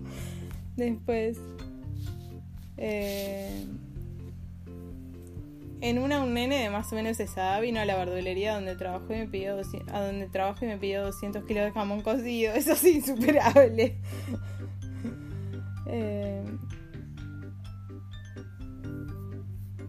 Después... 0.75 1.37
Eh, 2.77 3.65
en 5.81 5.99
una, 5.99 6.21
un 6.21 6.33
nene 6.33 6.61
de 6.61 6.69
más 6.69 6.91
o 6.91 6.95
menos 6.95 7.19
esa 7.19 7.41
edad 7.41 7.61
vino 7.61 7.79
a 7.79 7.85
la 7.85 7.95
verdulería 7.95 8.55
donde 8.55 8.75
trabajo 8.75 9.05
y 9.13 9.17
me 9.17 9.27
pidió 9.27 9.55
a 9.91 10.01
donde 10.01 10.27
trabajo 10.27 10.65
y 10.65 10.67
me 10.67 10.77
pidió 10.77 11.05
200 11.05 11.45
kilos 11.45 11.65
de 11.65 11.71
jamón 11.71 12.01
cocido. 12.01 12.53
Eso 12.55 12.73
es 12.73 12.83
insuperable. 12.83 13.97
Eh, 15.91 16.45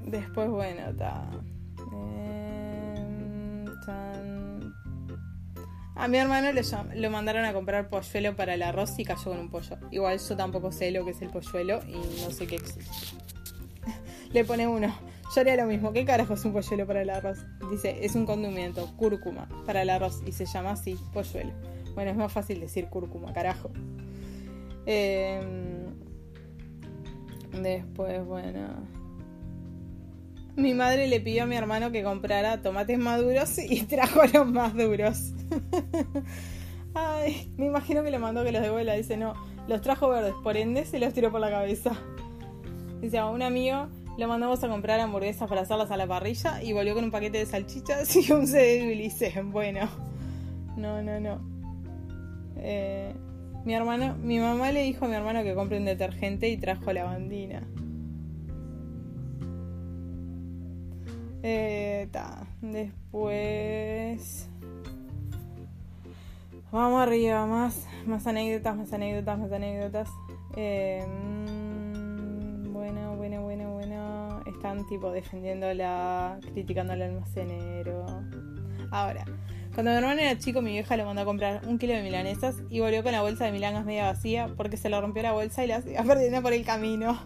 después, 0.06 0.48
bueno, 0.48 0.80
está. 0.88 1.28
Eh, 1.92 2.29
a 3.88 4.20
mi 6.08 6.18
hermano 6.18 6.52
le 6.52 6.62
lo 7.00 7.10
mandaron 7.10 7.44
a 7.44 7.52
comprar 7.52 7.88
polluelo 7.88 8.36
para 8.36 8.54
el 8.54 8.62
arroz 8.62 8.98
y 8.98 9.04
cayó 9.04 9.24
con 9.24 9.38
un 9.38 9.50
pollo. 9.50 9.76
Igual 9.90 10.18
yo 10.18 10.36
tampoco 10.36 10.72
sé 10.72 10.90
lo 10.90 11.04
que 11.04 11.10
es 11.10 11.22
el 11.22 11.30
polluelo 11.30 11.80
y 11.86 11.96
no 12.22 12.30
sé 12.30 12.46
qué 12.46 12.56
existe. 12.56 12.90
le 14.32 14.44
pone 14.44 14.66
uno. 14.66 14.92
Yo 15.34 15.42
haría 15.42 15.56
lo 15.56 15.66
mismo. 15.66 15.92
¿Qué 15.92 16.04
carajo 16.04 16.34
es 16.34 16.44
un 16.44 16.52
polluelo 16.52 16.86
para 16.86 17.02
el 17.02 17.10
arroz? 17.10 17.38
Dice, 17.70 18.04
es 18.04 18.14
un 18.14 18.26
condimento, 18.26 18.88
cúrcuma, 18.96 19.48
para 19.66 19.82
el 19.82 19.90
arroz. 19.90 20.22
Y 20.26 20.32
se 20.32 20.46
llama 20.46 20.72
así, 20.72 20.96
polluelo. 21.12 21.52
Bueno, 21.94 22.10
es 22.10 22.16
más 22.16 22.32
fácil 22.32 22.60
decir 22.60 22.88
cúrcuma, 22.88 23.32
carajo. 23.32 23.70
Em, 24.86 25.94
después, 27.62 28.24
bueno. 28.24 28.99
Mi 30.60 30.74
madre 30.74 31.06
le 31.06 31.20
pidió 31.20 31.44
a 31.44 31.46
mi 31.46 31.56
hermano 31.56 31.90
que 31.90 32.02
comprara 32.02 32.60
tomates 32.60 32.98
maduros 32.98 33.58
y 33.58 33.82
trajo 33.86 34.20
los 34.30 34.46
más 34.46 34.74
duros. 34.74 35.32
Ay, 36.94 37.50
me 37.56 37.66
imagino 37.66 38.02
que 38.02 38.10
le 38.10 38.18
mandó 38.18 38.44
que 38.44 38.52
los 38.52 38.60
devuelva. 38.60 38.92
Dice, 38.92 39.16
no, 39.16 39.32
los 39.68 39.80
trajo 39.80 40.10
verdes, 40.10 40.34
por 40.42 40.58
ende 40.58 40.84
se 40.84 40.98
los 40.98 41.14
tiró 41.14 41.30
por 41.30 41.40
la 41.40 41.50
cabeza. 41.50 41.92
Dice, 43.00 43.16
a 43.16 43.26
un 43.26 43.40
amigo 43.40 43.88
lo 44.18 44.28
mandamos 44.28 44.62
a 44.62 44.68
comprar 44.68 45.00
hamburguesas 45.00 45.48
para 45.48 45.62
hacerlas 45.62 45.90
a 45.90 45.96
la 45.96 46.06
parrilla 46.06 46.62
y 46.62 46.74
volvió 46.74 46.94
con 46.94 47.04
un 47.04 47.10
paquete 47.10 47.38
de 47.38 47.46
salchichas 47.46 48.14
y 48.28 48.30
un 48.30 48.46
CD 48.46 48.84
de 48.84 48.92
Ulises. 48.92 49.34
Bueno, 49.44 49.88
no, 50.76 51.02
no, 51.02 51.20
no. 51.20 51.40
Eh, 52.58 53.14
mi 53.64 53.72
hermano, 53.72 54.14
mi 54.18 54.38
mamá 54.38 54.72
le 54.72 54.82
dijo 54.82 55.06
a 55.06 55.08
mi 55.08 55.14
hermano 55.14 55.42
que 55.42 55.54
compre 55.54 55.78
un 55.78 55.86
detergente 55.86 56.50
y 56.50 56.58
trajo 56.58 56.92
lavandina. 56.92 57.66
Eh, 61.42 62.08
Después. 62.60 64.48
Vamos 66.72 67.02
arriba, 67.02 67.46
más, 67.46 67.86
más 68.06 68.26
anécdotas, 68.26 68.76
más 68.76 68.92
anécdotas, 68.92 69.38
más 69.38 69.50
anécdotas. 69.50 70.08
Eh, 70.56 71.04
mm, 71.06 72.72
bueno, 72.72 73.16
bueno, 73.16 73.42
bueno 73.42 74.42
están 74.46 74.86
tipo 74.86 75.10
defendiéndola, 75.10 76.38
criticando 76.52 76.92
al 76.92 77.02
almacenero. 77.02 78.06
Ahora, 78.92 79.24
cuando 79.74 79.90
mi 79.90 79.96
hermano 79.96 80.20
era 80.20 80.38
chico, 80.38 80.62
mi 80.62 80.72
vieja 80.72 80.96
le 80.96 81.04
mandó 81.04 81.22
a 81.22 81.24
comprar 81.24 81.62
un 81.66 81.78
kilo 81.78 81.94
de 81.94 82.02
milanesas 82.02 82.56
y 82.68 82.80
volvió 82.80 83.02
con 83.02 83.12
la 83.12 83.22
bolsa 83.22 83.46
de 83.46 83.52
milangas 83.52 83.84
media 83.84 84.04
vacía 84.04 84.48
porque 84.56 84.76
se 84.76 84.90
le 84.90 85.00
rompió 85.00 85.22
la 85.22 85.32
bolsa 85.32 85.64
y 85.64 85.68
la 85.68 85.82
iba 85.86 86.02
perdiendo 86.04 86.42
por 86.42 86.52
el 86.52 86.64
camino. 86.64 87.18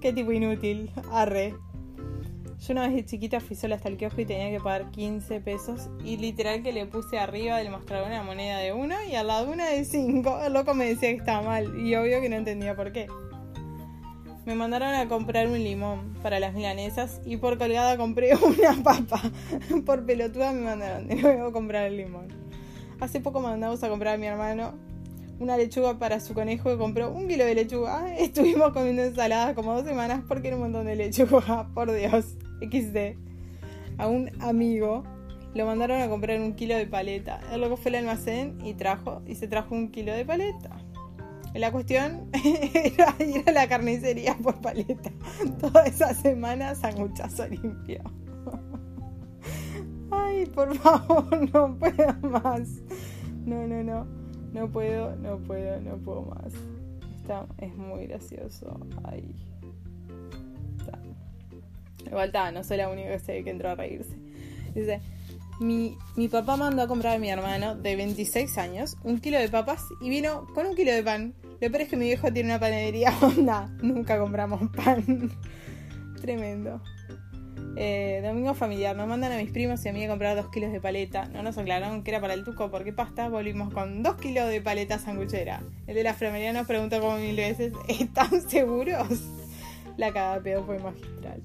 Qué 0.00 0.12
tipo 0.12 0.32
inútil. 0.32 0.90
Arre. 1.10 1.54
Yo 2.64 2.74
una 2.74 2.82
vez 2.82 2.94
de 2.94 3.04
chiquita 3.04 3.40
fui 3.40 3.56
sola 3.56 3.74
hasta 3.74 3.88
el 3.88 3.96
kiosco 3.96 4.20
y 4.20 4.24
tenía 4.24 4.48
que 4.56 4.62
pagar 4.62 4.92
15 4.92 5.40
pesos 5.40 5.90
y 6.04 6.16
literal 6.16 6.62
que 6.62 6.72
le 6.72 6.86
puse 6.86 7.18
arriba 7.18 7.56
del 7.58 7.70
mostrador 7.70 8.06
una 8.06 8.22
moneda 8.22 8.58
de 8.58 8.72
uno 8.72 8.94
y 9.10 9.16
al 9.16 9.26
lado 9.26 9.50
una 9.50 9.66
de 9.66 9.84
5. 9.84 10.42
El 10.46 10.52
loco 10.52 10.72
me 10.72 10.84
decía 10.84 11.08
que 11.08 11.16
estaba 11.16 11.42
mal 11.42 11.76
y 11.76 11.96
obvio 11.96 12.20
que 12.20 12.28
no 12.28 12.36
entendía 12.36 12.76
por 12.76 12.92
qué. 12.92 13.08
Me 14.46 14.54
mandaron 14.54 14.94
a 14.94 15.08
comprar 15.08 15.48
un 15.48 15.58
limón 15.58 16.14
para 16.22 16.38
las 16.38 16.54
milanesas 16.54 17.20
y 17.24 17.36
por 17.36 17.58
colgada 17.58 17.96
compré 17.96 18.30
una 18.36 18.80
papa. 18.80 19.20
por 19.84 20.06
pelotuda 20.06 20.52
me 20.52 20.60
mandaron 20.60 21.08
de 21.08 21.16
nuevo 21.16 21.48
a 21.48 21.52
comprar 21.52 21.86
el 21.86 21.96
limón. 21.96 22.28
Hace 23.00 23.18
poco 23.18 23.40
mandamos 23.40 23.82
a 23.82 23.88
comprar 23.88 24.14
a 24.14 24.18
mi 24.18 24.26
hermano 24.26 24.74
una 25.40 25.56
lechuga 25.56 25.98
para 25.98 26.20
su 26.20 26.32
conejo 26.32 26.72
y 26.72 26.78
compró 26.78 27.10
un 27.10 27.26
kilo 27.26 27.44
de 27.44 27.56
lechuga. 27.56 28.14
Estuvimos 28.16 28.72
comiendo 28.72 29.02
ensalada 29.02 29.56
como 29.56 29.74
dos 29.74 29.84
semanas 29.84 30.22
porque 30.28 30.46
era 30.46 30.56
un 30.56 30.62
montón 30.62 30.86
de 30.86 30.94
lechuga. 30.94 31.68
Por 31.74 31.92
Dios. 31.92 32.36
XD. 32.70 33.16
A 33.98 34.06
un 34.06 34.30
amigo 34.40 35.04
lo 35.54 35.66
mandaron 35.66 36.00
a 36.00 36.08
comprar 36.08 36.40
un 36.40 36.54
kilo 36.54 36.74
de 36.76 36.86
paleta. 36.86 37.40
El 37.52 37.60
loco 37.60 37.76
fue 37.76 37.90
al 37.90 37.96
almacén 37.96 38.58
y 38.64 38.74
trajo 38.74 39.22
y 39.26 39.34
se 39.34 39.48
trajo 39.48 39.74
un 39.74 39.90
kilo 39.90 40.12
de 40.12 40.24
paleta. 40.24 40.70
La 41.54 41.70
cuestión 41.70 42.30
era 42.32 43.14
ir 43.18 43.44
a 43.46 43.52
la 43.52 43.68
carnicería 43.68 44.36
por 44.42 44.60
paleta. 44.60 45.10
Toda 45.60 45.84
esa 45.84 46.14
semana 46.14 46.74
sanguchazo 46.74 47.46
limpio. 47.48 48.02
Ay, 50.10 50.46
por 50.46 50.74
favor, 50.76 51.52
no 51.52 51.76
puedo 51.76 52.14
más. 52.22 52.82
No, 53.44 53.66
no, 53.66 53.82
no. 53.82 54.06
No 54.52 54.70
puedo, 54.70 55.16
no 55.16 55.38
puedo, 55.38 55.80
no 55.80 55.96
puedo 55.96 56.22
más. 56.22 56.52
Está, 57.16 57.46
es 57.58 57.74
muy 57.74 58.06
gracioso. 58.06 58.80
Ay. 59.04 59.34
Igual 62.06 62.26
está, 62.26 62.50
no 62.52 62.64
soy 62.64 62.78
la 62.78 62.88
única 62.88 63.10
que 63.10 63.18
sé 63.18 63.44
que 63.44 63.50
entró 63.50 63.70
a 63.70 63.74
reírse. 63.74 64.16
Dice, 64.74 65.00
mi, 65.60 65.96
mi 66.16 66.28
papá 66.28 66.56
mandó 66.56 66.82
a 66.82 66.88
comprar 66.88 67.16
a 67.16 67.18
mi 67.18 67.30
hermano 67.30 67.76
de 67.76 67.96
26 67.96 68.58
años 68.58 68.96
un 69.04 69.20
kilo 69.20 69.38
de 69.38 69.48
papas 69.48 69.84
y 70.00 70.08
vino 70.10 70.46
con 70.54 70.66
un 70.66 70.74
kilo 70.74 70.92
de 70.92 71.02
pan. 71.02 71.34
Lo 71.60 71.70
peor 71.70 71.82
es 71.82 71.88
que 71.88 71.96
mi 71.96 72.06
viejo 72.06 72.32
tiene 72.32 72.50
una 72.50 72.58
panadería 72.58 73.12
onda. 73.22 73.70
Nunca 73.82 74.18
compramos 74.18 74.60
pan. 74.74 75.30
Tremendo. 76.20 76.82
Eh, 77.74 78.20
domingo 78.22 78.52
familiar, 78.52 78.94
nos 78.94 79.08
mandan 79.08 79.32
a 79.32 79.38
mis 79.38 79.50
primos 79.50 79.82
y 79.84 79.88
a 79.88 79.92
mí 79.92 80.04
a 80.04 80.08
comprar 80.08 80.36
dos 80.36 80.50
kilos 80.50 80.72
de 80.72 80.80
paleta. 80.80 81.26
No 81.26 81.42
nos 81.42 81.56
aclararon 81.56 82.02
que 82.02 82.10
era 82.10 82.20
para 82.20 82.34
el 82.34 82.44
tuco 82.44 82.70
porque 82.70 82.92
pasta. 82.92 83.28
Volvimos 83.28 83.72
con 83.72 84.02
dos 84.02 84.16
kilos 84.16 84.48
de 84.48 84.60
paleta 84.60 84.98
sanguchera. 84.98 85.62
El 85.86 85.94
de 85.94 86.02
la 86.02 86.14
fremería 86.14 86.52
nos 86.52 86.66
preguntó 86.66 87.00
como 87.00 87.16
mil 87.16 87.36
veces: 87.36 87.72
¿Están 87.88 88.48
seguros? 88.48 89.22
La 89.96 90.12
cagada 90.12 90.40
pedo 90.40 90.64
fue 90.64 90.78
magistral. 90.78 91.42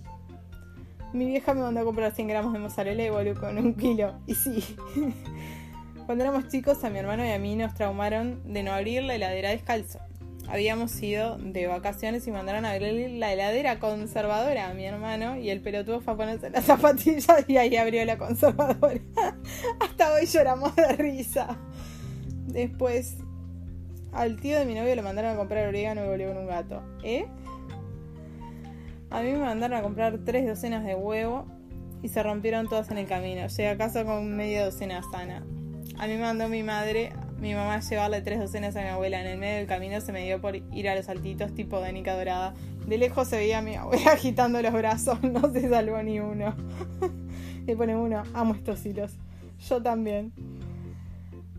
Mi 1.17 1.25
vieja 1.25 1.53
me 1.53 1.61
mandó 1.61 1.81
a 1.81 1.83
comprar 1.83 2.13
100 2.13 2.27
gramos 2.27 2.53
de 2.53 2.59
mozzarella 2.59 3.05
y 3.05 3.09
volvió 3.09 3.35
con 3.39 3.57
un 3.57 3.73
kilo. 3.73 4.19
Y 4.27 4.35
sí. 4.35 4.63
Cuando 6.05 6.23
éramos 6.23 6.47
chicos, 6.47 6.83
a 6.83 6.89
mi 6.89 6.99
hermano 6.99 7.25
y 7.25 7.31
a 7.31 7.39
mí 7.39 7.55
nos 7.55 7.73
traumaron 7.73 8.41
de 8.53 8.63
no 8.63 8.71
abrir 8.71 9.03
la 9.03 9.15
heladera 9.15 9.49
descalzo 9.49 9.99
habíamos 10.47 11.01
ido 11.01 11.37
de 11.37 11.67
vacaciones 11.67 12.25
y 12.27 12.31
mandaron 12.31 12.65
a 12.65 12.71
abrir 12.71 13.11
la 13.11 13.33
heladera 13.33 13.79
conservadora 13.79 14.69
a 14.69 14.73
mi 14.73 14.85
hermano 14.85 15.37
y 15.37 15.49
el 15.49 15.61
pelotudo 15.61 15.99
fue 15.99 16.13
a 16.13 16.17
ponerse 16.17 16.49
las 16.49 16.65
zapatillas 16.65 17.45
y 17.47 17.57
ahí 17.57 17.75
abrió 17.75 18.03
la 18.05 18.17
conservadora. 18.17 18.99
Hasta 19.79 20.13
hoy 20.13 20.25
lloramos 20.25 20.75
de 20.75 20.87
risa. 20.93 21.57
Después, 22.47 23.17
al 24.13 24.39
tío 24.39 24.57
de 24.57 24.65
mi 24.65 24.73
novio 24.73 24.95
le 24.95 25.01
mandaron 25.01 25.31
a 25.33 25.35
comprar 25.35 25.67
orégano 25.67 26.05
y 26.05 26.07
volvió 26.07 26.29
con 26.29 26.37
un 26.37 26.47
gato. 26.47 26.81
¿Eh? 27.03 27.25
A 29.09 29.21
mí 29.21 29.31
me 29.31 29.39
mandaron 29.39 29.77
a 29.77 29.81
comprar 29.81 30.19
tres 30.25 30.45
docenas 30.47 30.83
de 30.83 30.95
huevo 30.95 31.45
y 32.01 32.09
se 32.09 32.21
rompieron 32.23 32.67
todas 32.67 32.91
en 32.91 32.97
el 32.97 33.07
camino. 33.07 33.47
Llegué 33.47 33.69
a 33.69 33.77
casa 33.77 34.05
con 34.05 34.35
media 34.35 34.65
docena 34.65 35.01
sana. 35.11 35.45
A 35.97 36.07
mí 36.07 36.13
me 36.13 36.21
mandó 36.21 36.49
mi 36.49 36.63
madre 36.63 37.13
mi 37.39 37.53
mamá 37.53 37.79
llevarle 37.79 38.21
tres 38.21 38.39
docenas 38.39 38.75
a 38.75 38.81
mi 38.81 38.87
abuela. 38.87 39.21
En 39.21 39.27
el 39.27 39.37
medio 39.37 39.57
del 39.57 39.67
camino 39.67 40.01
se 40.01 40.11
me 40.11 40.23
dio 40.23 40.41
por 40.41 40.55
ir 40.55 40.89
a 40.89 40.95
los 40.95 41.05
saltitos 41.05 41.53
tipo 41.53 41.79
de 41.79 41.93
Nica 41.93 42.15
Dorada. 42.15 42.53
De 42.87 42.97
lejos 42.97 43.27
se 43.27 43.37
veía 43.37 43.59
a 43.59 43.61
mi 43.61 43.75
abuela 43.75 44.11
agitando 44.13 44.61
los 44.61 44.73
brazos, 44.73 45.21
no 45.23 45.51
se 45.51 45.69
salvó 45.69 46.01
ni 46.01 46.19
uno. 46.19 46.55
Le 47.65 47.75
pone 47.75 47.95
uno, 47.95 48.23
amo 48.33 48.55
estos 48.55 48.85
hilos. 48.85 49.11
Yo 49.69 49.81
también. 49.81 50.31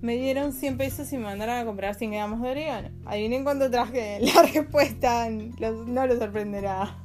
Me 0.01 0.17
dieron 0.17 0.53
100 0.53 0.79
pesos 0.79 1.13
y 1.13 1.17
me 1.17 1.25
mandaron 1.25 1.57
a 1.57 1.65
comprar 1.65 1.95
100 1.95 2.13
gramos 2.13 2.41
de 2.41 2.51
orégano. 2.51 2.89
Adivinen 3.05 3.45
cuánto 3.45 3.71
traje. 3.71 4.19
La 4.35 4.43
respuesta 4.43 5.29
no 5.29 6.07
lo 6.07 6.19
sorprenderá. 6.19 6.97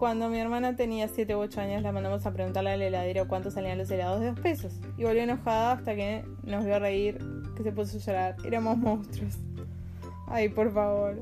Cuando 0.00 0.30
mi 0.30 0.38
hermana 0.38 0.76
tenía 0.76 1.08
7 1.08 1.36
u 1.36 1.40
8 1.40 1.60
años, 1.60 1.82
la 1.82 1.92
mandamos 1.92 2.24
a 2.24 2.32
preguntarle 2.32 2.70
al 2.70 2.80
heladero 2.80 3.28
cuánto 3.28 3.50
salían 3.50 3.76
los 3.76 3.90
helados 3.90 4.20
de 4.20 4.28
2 4.28 4.40
pesos. 4.40 4.72
Y 4.96 5.04
volvió 5.04 5.24
enojada 5.24 5.72
hasta 5.72 5.94
que 5.94 6.24
nos 6.42 6.64
vio 6.64 6.78
reír, 6.78 7.18
que 7.54 7.62
se 7.62 7.70
puso 7.70 7.98
a 7.98 8.00
llorar. 8.00 8.36
Éramos 8.42 8.78
monstruos. 8.78 9.34
Ay, 10.26 10.48
por 10.48 10.72
favor. 10.72 11.18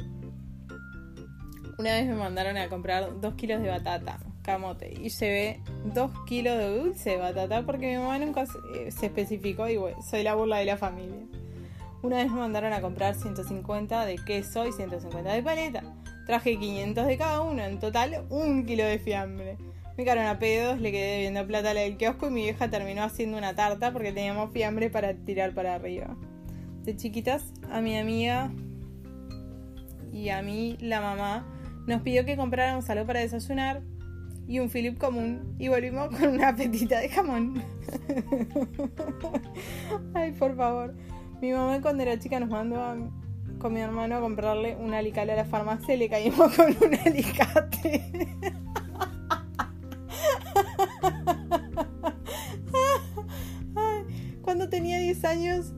Una 1.76 1.94
vez 1.94 2.06
me 2.06 2.14
mandaron 2.14 2.56
a 2.56 2.68
comprar 2.68 3.20
2 3.20 3.34
kilos 3.34 3.62
de 3.62 3.68
batata, 3.68 4.20
camote, 4.42 4.94
y 4.96 5.08
llevé 5.08 5.60
2 5.92 6.12
kilos 6.26 6.56
de 6.56 6.78
dulce 6.78 7.10
de 7.10 7.16
batata 7.16 7.66
porque 7.66 7.88
mi 7.88 7.96
mamá 7.96 8.20
nunca 8.20 8.46
se 8.46 8.58
eh, 8.76 8.90
especificó 9.02 9.68
y 9.68 9.76
bueno, 9.76 10.00
soy 10.02 10.22
la 10.22 10.36
burla 10.36 10.58
de 10.58 10.66
la 10.66 10.76
familia. 10.76 11.26
Una 12.00 12.18
vez 12.18 12.30
me 12.30 12.38
mandaron 12.38 12.72
a 12.72 12.80
comprar 12.80 13.16
150 13.16 14.06
de 14.06 14.18
queso 14.18 14.64
y 14.68 14.70
150 14.70 15.32
de 15.32 15.42
paleta. 15.42 15.82
Traje 16.28 16.58
500 16.58 17.06
de 17.06 17.16
cada 17.16 17.40
uno, 17.40 17.64
en 17.64 17.78
total 17.78 18.26
un 18.28 18.66
kilo 18.66 18.84
de 18.84 18.98
fiambre. 18.98 19.56
Me 19.96 20.04
quedaron 20.04 20.26
a 20.26 20.38
pedos, 20.38 20.78
le 20.78 20.92
quedé 20.92 21.20
viendo 21.20 21.46
plata 21.46 21.70
al 21.70 21.96
kiosco 21.96 22.28
y 22.28 22.30
mi 22.30 22.42
vieja 22.42 22.68
terminó 22.68 23.02
haciendo 23.02 23.38
una 23.38 23.54
tarta 23.54 23.94
porque 23.94 24.12
teníamos 24.12 24.52
fiambre 24.52 24.90
para 24.90 25.14
tirar 25.14 25.54
para 25.54 25.76
arriba. 25.76 26.18
De 26.82 26.94
chiquitas, 26.94 27.54
a 27.72 27.80
mi 27.80 27.96
amiga 27.96 28.50
y 30.12 30.28
a 30.28 30.42
mí, 30.42 30.76
la 30.80 31.00
mamá, 31.00 31.46
nos 31.86 32.02
pidió 32.02 32.26
que 32.26 32.36
compráramos 32.36 32.90
algo 32.90 33.06
para 33.06 33.20
desayunar 33.20 33.80
y 34.46 34.58
un 34.58 34.68
Philip 34.68 34.98
común 34.98 35.56
y 35.58 35.68
volvimos 35.68 36.14
con 36.14 36.28
una 36.28 36.54
petita 36.54 36.98
de 36.98 37.08
jamón. 37.08 37.62
Ay, 40.12 40.32
por 40.32 40.54
favor. 40.54 40.94
Mi 41.40 41.52
mamá 41.52 41.80
cuando 41.80 42.02
era 42.02 42.18
chica 42.18 42.38
nos 42.38 42.50
mandó 42.50 42.82
a, 42.82 42.98
con 43.58 43.72
mi 43.72 43.80
hermano 43.80 44.16
a 44.16 44.20
comprarle 44.20 44.76
un 44.76 44.94
alicate 44.94 45.32
a 45.32 45.36
la 45.36 45.44
farmacia 45.44 45.94
y 45.94 45.98
le 45.98 46.08
caímos 46.08 46.52
con 46.56 46.66
un 46.66 46.94
alicate. 46.94 48.36
Cuando 54.42 54.68
tenía 54.68 54.98
10 54.98 55.24
años 55.24 55.72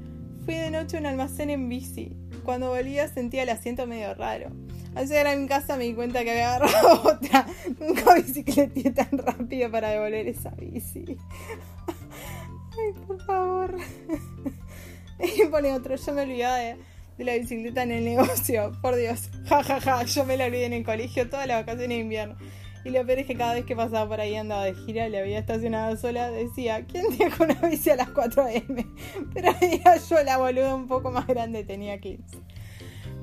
fui 0.45 0.55
de 0.55 0.71
noche 0.71 0.97
a 0.97 1.01
un 1.01 1.07
almacén 1.07 1.51
en 1.51 1.69
bici. 1.69 2.17
Cuando 2.45 2.69
volvía 2.69 3.09
sentía 3.09 3.43
el 3.43 3.49
asiento 3.49 3.87
medio 3.87 4.15
raro. 4.15 4.51
Al 4.95 5.07
llegar 5.07 5.29
a 5.29 5.37
mi 5.37 5.47
casa 5.47 5.77
me 5.77 5.85
di 5.85 5.95
cuenta 5.95 6.25
que 6.25 6.31
había 6.33 6.55
agarrado 6.55 7.03
otra. 7.05 7.47
Nunca 7.79 8.15
bicicleté 8.15 8.91
tan 8.91 9.19
rápido 9.19 9.71
para 9.71 9.91
devolver 9.91 10.29
esa 10.29 10.51
bici. 10.51 11.05
Ay, 11.87 12.93
por 13.07 13.25
favor. 13.25 13.77
Y 15.23 15.45
pone 15.49 15.75
otro, 15.75 15.97
yo 15.97 16.15
me 16.15 16.23
olvidaba 16.23 16.57
de 16.57 16.79
la 17.25 17.35
bicicleta 17.35 17.83
en 17.83 17.93
el 17.93 18.05
negocio. 18.05 18.73
Por 18.83 18.97
Dios, 18.97 19.31
ja, 19.47 19.63
ja, 19.63 19.81
ja. 19.81 20.05
Yo 20.05 20.25
me 20.25 20.37
la 20.37 20.47
olvidé 20.47 20.67
en 20.67 20.73
el 20.73 20.85
colegio 20.85 21.29
toda 21.29 21.47
la 21.47 21.57
vacación 21.57 21.89
de 21.89 21.99
invierno. 21.99 22.37
Y 22.85 22.91
lo 22.91 23.05
peor 23.05 23.19
es 23.19 23.27
que 23.27 23.37
cada 23.37 23.55
vez 23.55 23.67
que 23.67 23.77
pasaba 23.77 24.09
por 24.09 24.21
ahí 24.21 24.37
andaba 24.37 24.65
de 24.65 24.75
gira, 24.75 25.09
le 25.09 25.19
había 25.19 25.39
estacionado 25.39 25.97
sola, 25.97 26.31
decía, 26.31 26.87
¿quién 26.87 27.05
deja 27.19 27.45
una 27.45 27.55
bici 27.55 27.91
a 27.91 27.97
las 27.97 28.09
4 28.09 28.43
am? 28.43 28.95
Pero 29.35 29.55
era 29.61 29.97
yo 29.97 30.23
la 30.25 30.39
boluda 30.39 30.75
un 30.75 30.89
poco 30.89 31.11
más 31.11 31.27
grande, 31.27 31.63
tenía 31.63 32.01
15. 32.01 32.39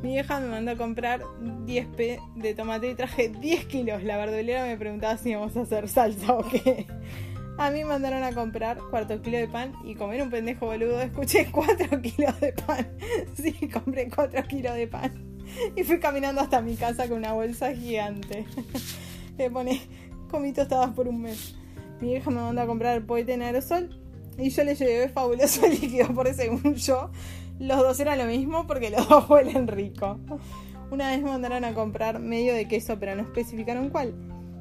Mi 0.04 0.10
vieja 0.10 0.40
me 0.40 0.48
mandó 0.48 0.72
a 0.72 0.76
comprar 0.76 1.22
10 1.66 1.88
p 1.96 2.20
de 2.36 2.54
tomate 2.54 2.88
y 2.90 2.94
traje 2.94 3.30
10 3.30 3.66
kilos. 3.66 4.04
La 4.04 4.18
verdulera 4.18 4.64
me 4.64 4.78
preguntaba 4.78 5.18
si 5.18 5.32
íbamos 5.32 5.58
a 5.58 5.62
hacer 5.62 5.90
salsa 5.90 6.36
o 6.36 6.48
qué. 6.48 6.86
A 7.58 7.72
mí 7.72 7.80
me 7.80 7.86
mandaron 7.86 8.24
a 8.24 8.34
comprar 8.34 8.78
cuarto 8.92 9.20
kilo 9.22 9.40
de 9.40 9.48
pan 9.48 9.74
y 9.84 9.96
comer 9.96 10.22
un 10.22 10.30
pendejo 10.30 10.68
boludo. 10.68 11.02
Escuché 11.02 11.50
cuatro 11.52 12.02
kilos 12.02 12.40
de 12.40 12.54
pan. 12.54 12.88
Sí, 13.36 13.54
compré 13.70 14.10
cuatro 14.10 14.44
kilos 14.44 14.76
de 14.76 14.88
pan. 14.88 15.12
Y 15.76 15.84
fui 15.84 16.00
caminando 16.00 16.42
hasta 16.42 16.62
mi 16.62 16.76
casa 16.76 17.08
con 17.08 17.18
una 17.18 17.34
bolsa 17.34 17.74
gigante. 17.74 18.46
Le 19.38 19.50
pone, 19.50 19.82
comí 20.30 20.54
tostadas 20.54 20.92
por 20.92 21.08
un 21.08 21.22
mes. 21.22 21.56
Mi 22.00 22.14
hija 22.14 22.30
me 22.30 22.42
mandó 22.42 22.62
a 22.62 22.68
comprar 22.68 22.96
el 22.96 23.04
poete 23.04 23.34
en 23.34 23.42
aerosol 23.42 23.90
y 24.38 24.52
yo 24.52 24.64
le 24.64 24.76
llevé 24.76 25.10
fabuloso 25.10 25.68
líquido 25.68 26.14
por 26.14 26.32
según 26.34 26.76
yo. 26.76 27.10
Los 27.60 27.80
dos 27.80 28.00
eran 28.00 28.20
lo 28.20 28.26
mismo 28.26 28.68
porque 28.68 28.92
los 28.92 29.08
dos 29.10 29.28
huelen 29.28 29.68
rico. 29.68 30.20
Una 30.92 31.10
vez 31.10 31.24
me 31.24 31.32
mandaron 31.32 31.66
a 31.66 31.74
comprar 31.74 32.20
medio 32.20 32.54
de 32.54 32.68
queso, 32.68 33.00
pero 33.00 33.16
no 33.16 33.24
especificaron 33.24 33.90
cuál. 33.90 34.14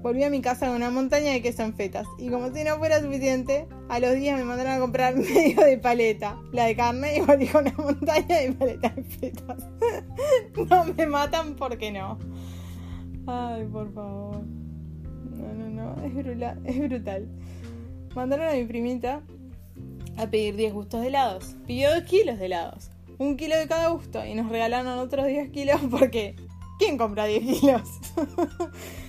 Volví 0.07 0.23
a 0.23 0.31
mi 0.31 0.41
casa 0.41 0.69
con 0.69 0.77
una 0.77 0.89
montaña 0.89 1.33
de 1.33 1.43
queso 1.43 1.65
en 1.65 1.75
fetas. 1.75 2.07
Y 2.17 2.29
como 2.29 2.55
si 2.55 2.63
no 2.63 2.79
fuera 2.79 3.01
suficiente, 3.01 3.67
a 3.89 3.99
los 3.99 4.15
días 4.15 4.39
me 4.39 4.45
mandaron 4.45 4.75
a 4.75 4.79
comprar 4.79 5.17
medio 5.17 5.61
de 5.63 5.79
paleta, 5.79 6.39
la 6.53 6.67
de 6.67 6.77
carne, 6.77 7.17
y 7.17 7.21
volví 7.23 7.49
con 7.49 7.67
una 7.67 7.75
montaña 7.77 8.39
de 8.39 8.53
paleta 8.53 8.91
de 8.91 9.03
fetas. 9.03 9.69
no 10.71 10.85
me 10.97 11.07
matan 11.09 11.57
porque 11.57 11.91
no. 11.91 12.21
Ay, 13.27 13.65
por 13.65 13.93
favor. 13.93 14.45
No, 14.45 15.53
no, 15.53 15.71
no. 15.71 16.05
Es, 16.05 16.15
brutal. 16.15 16.63
es 16.65 16.79
brutal. 16.79 17.29
Mandaron 18.15 18.47
a 18.47 18.53
mi 18.53 18.65
primita 18.65 19.23
a 20.19 20.31
pedir 20.31 20.55
10 20.55 20.73
gustos 20.73 21.01
de 21.01 21.09
helados. 21.09 21.57
Pidió 21.67 21.93
2 21.93 22.05
kilos 22.05 22.39
de 22.39 22.47
helados. 22.47 22.93
Un 23.19 23.37
kilo 23.37 23.57
de 23.57 23.67
cada 23.67 23.89
gusto. 23.89 24.25
Y 24.25 24.37
nos 24.37 24.51
regalaron 24.51 25.01
otros 25.01 25.27
10 25.27 25.51
kilos 25.51 25.81
porque... 25.91 26.37
¿Quién 26.79 26.97
compra 26.97 27.25
10 27.25 27.43
kilos? 27.43 27.91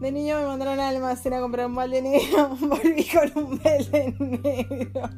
De 0.00 0.12
niño 0.12 0.38
me 0.38 0.46
mandaron 0.46 0.78
al 0.78 0.96
almacén 0.96 1.32
a 1.34 1.40
comprar 1.40 1.66
un 1.66 1.74
balde 1.74 2.02
negro. 2.02 2.48
Volví 2.60 3.06
con 3.08 3.44
un 3.44 3.58
balde 3.62 4.14
negro. 4.18 5.08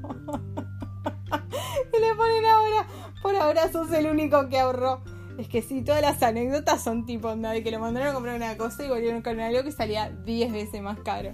y 1.92 2.00
le 2.00 2.14
ponen 2.14 2.46
ahora, 2.46 2.86
por 3.22 3.36
ahora 3.36 3.72
sos 3.72 3.90
el 3.92 4.06
único 4.06 4.48
que 4.48 4.58
ahorró. 4.58 5.00
Es 5.36 5.48
que 5.48 5.62
sí, 5.62 5.82
todas 5.82 6.02
las 6.02 6.22
anécdotas 6.22 6.82
son 6.82 7.06
tipo 7.06 7.28
onda 7.28 7.50
de 7.52 7.62
que 7.62 7.70
lo 7.70 7.78
mandaron 7.78 8.08
a 8.08 8.14
comprar 8.14 8.36
una 8.36 8.56
cosa 8.56 8.84
y 8.84 8.88
volvieron 8.88 9.22
con 9.22 9.38
algo 9.40 9.62
que 9.62 9.72
salía 9.72 10.10
10 10.10 10.52
veces 10.52 10.82
más 10.82 10.98
caro. 11.00 11.32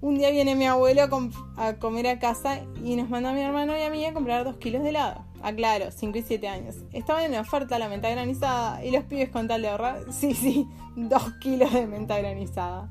Un 0.00 0.16
día 0.16 0.30
viene 0.30 0.54
mi 0.54 0.66
abuelo 0.66 1.08
a, 1.56 1.74
comer 1.74 2.06
a 2.06 2.18
casa 2.18 2.60
y 2.84 2.94
nos 2.96 3.08
manda 3.10 3.30
a 3.30 3.32
mi 3.32 3.40
hermano 3.40 3.76
y 3.76 3.82
a 3.82 3.90
mí 3.90 4.04
a 4.04 4.12
comprar 4.12 4.44
dos 4.44 4.56
kilos 4.58 4.82
de 4.82 4.90
helado. 4.90 5.24
Aclaro, 5.42 5.90
5 5.90 6.18
y 6.18 6.22
7 6.22 6.48
años. 6.48 6.76
Estaba 6.92 7.24
en 7.24 7.34
oferta 7.34 7.78
la 7.78 7.88
menta 7.88 8.10
granizada 8.10 8.84
y 8.84 8.90
los 8.90 9.04
pibes 9.04 9.30
con 9.30 9.48
tal 9.48 9.62
de 9.62 9.68
ahorrar, 9.68 10.04
sí, 10.12 10.34
sí, 10.34 10.66
2 10.96 11.22
kilos 11.40 11.72
de 11.72 11.86
menta 11.86 12.18
granizada. 12.18 12.88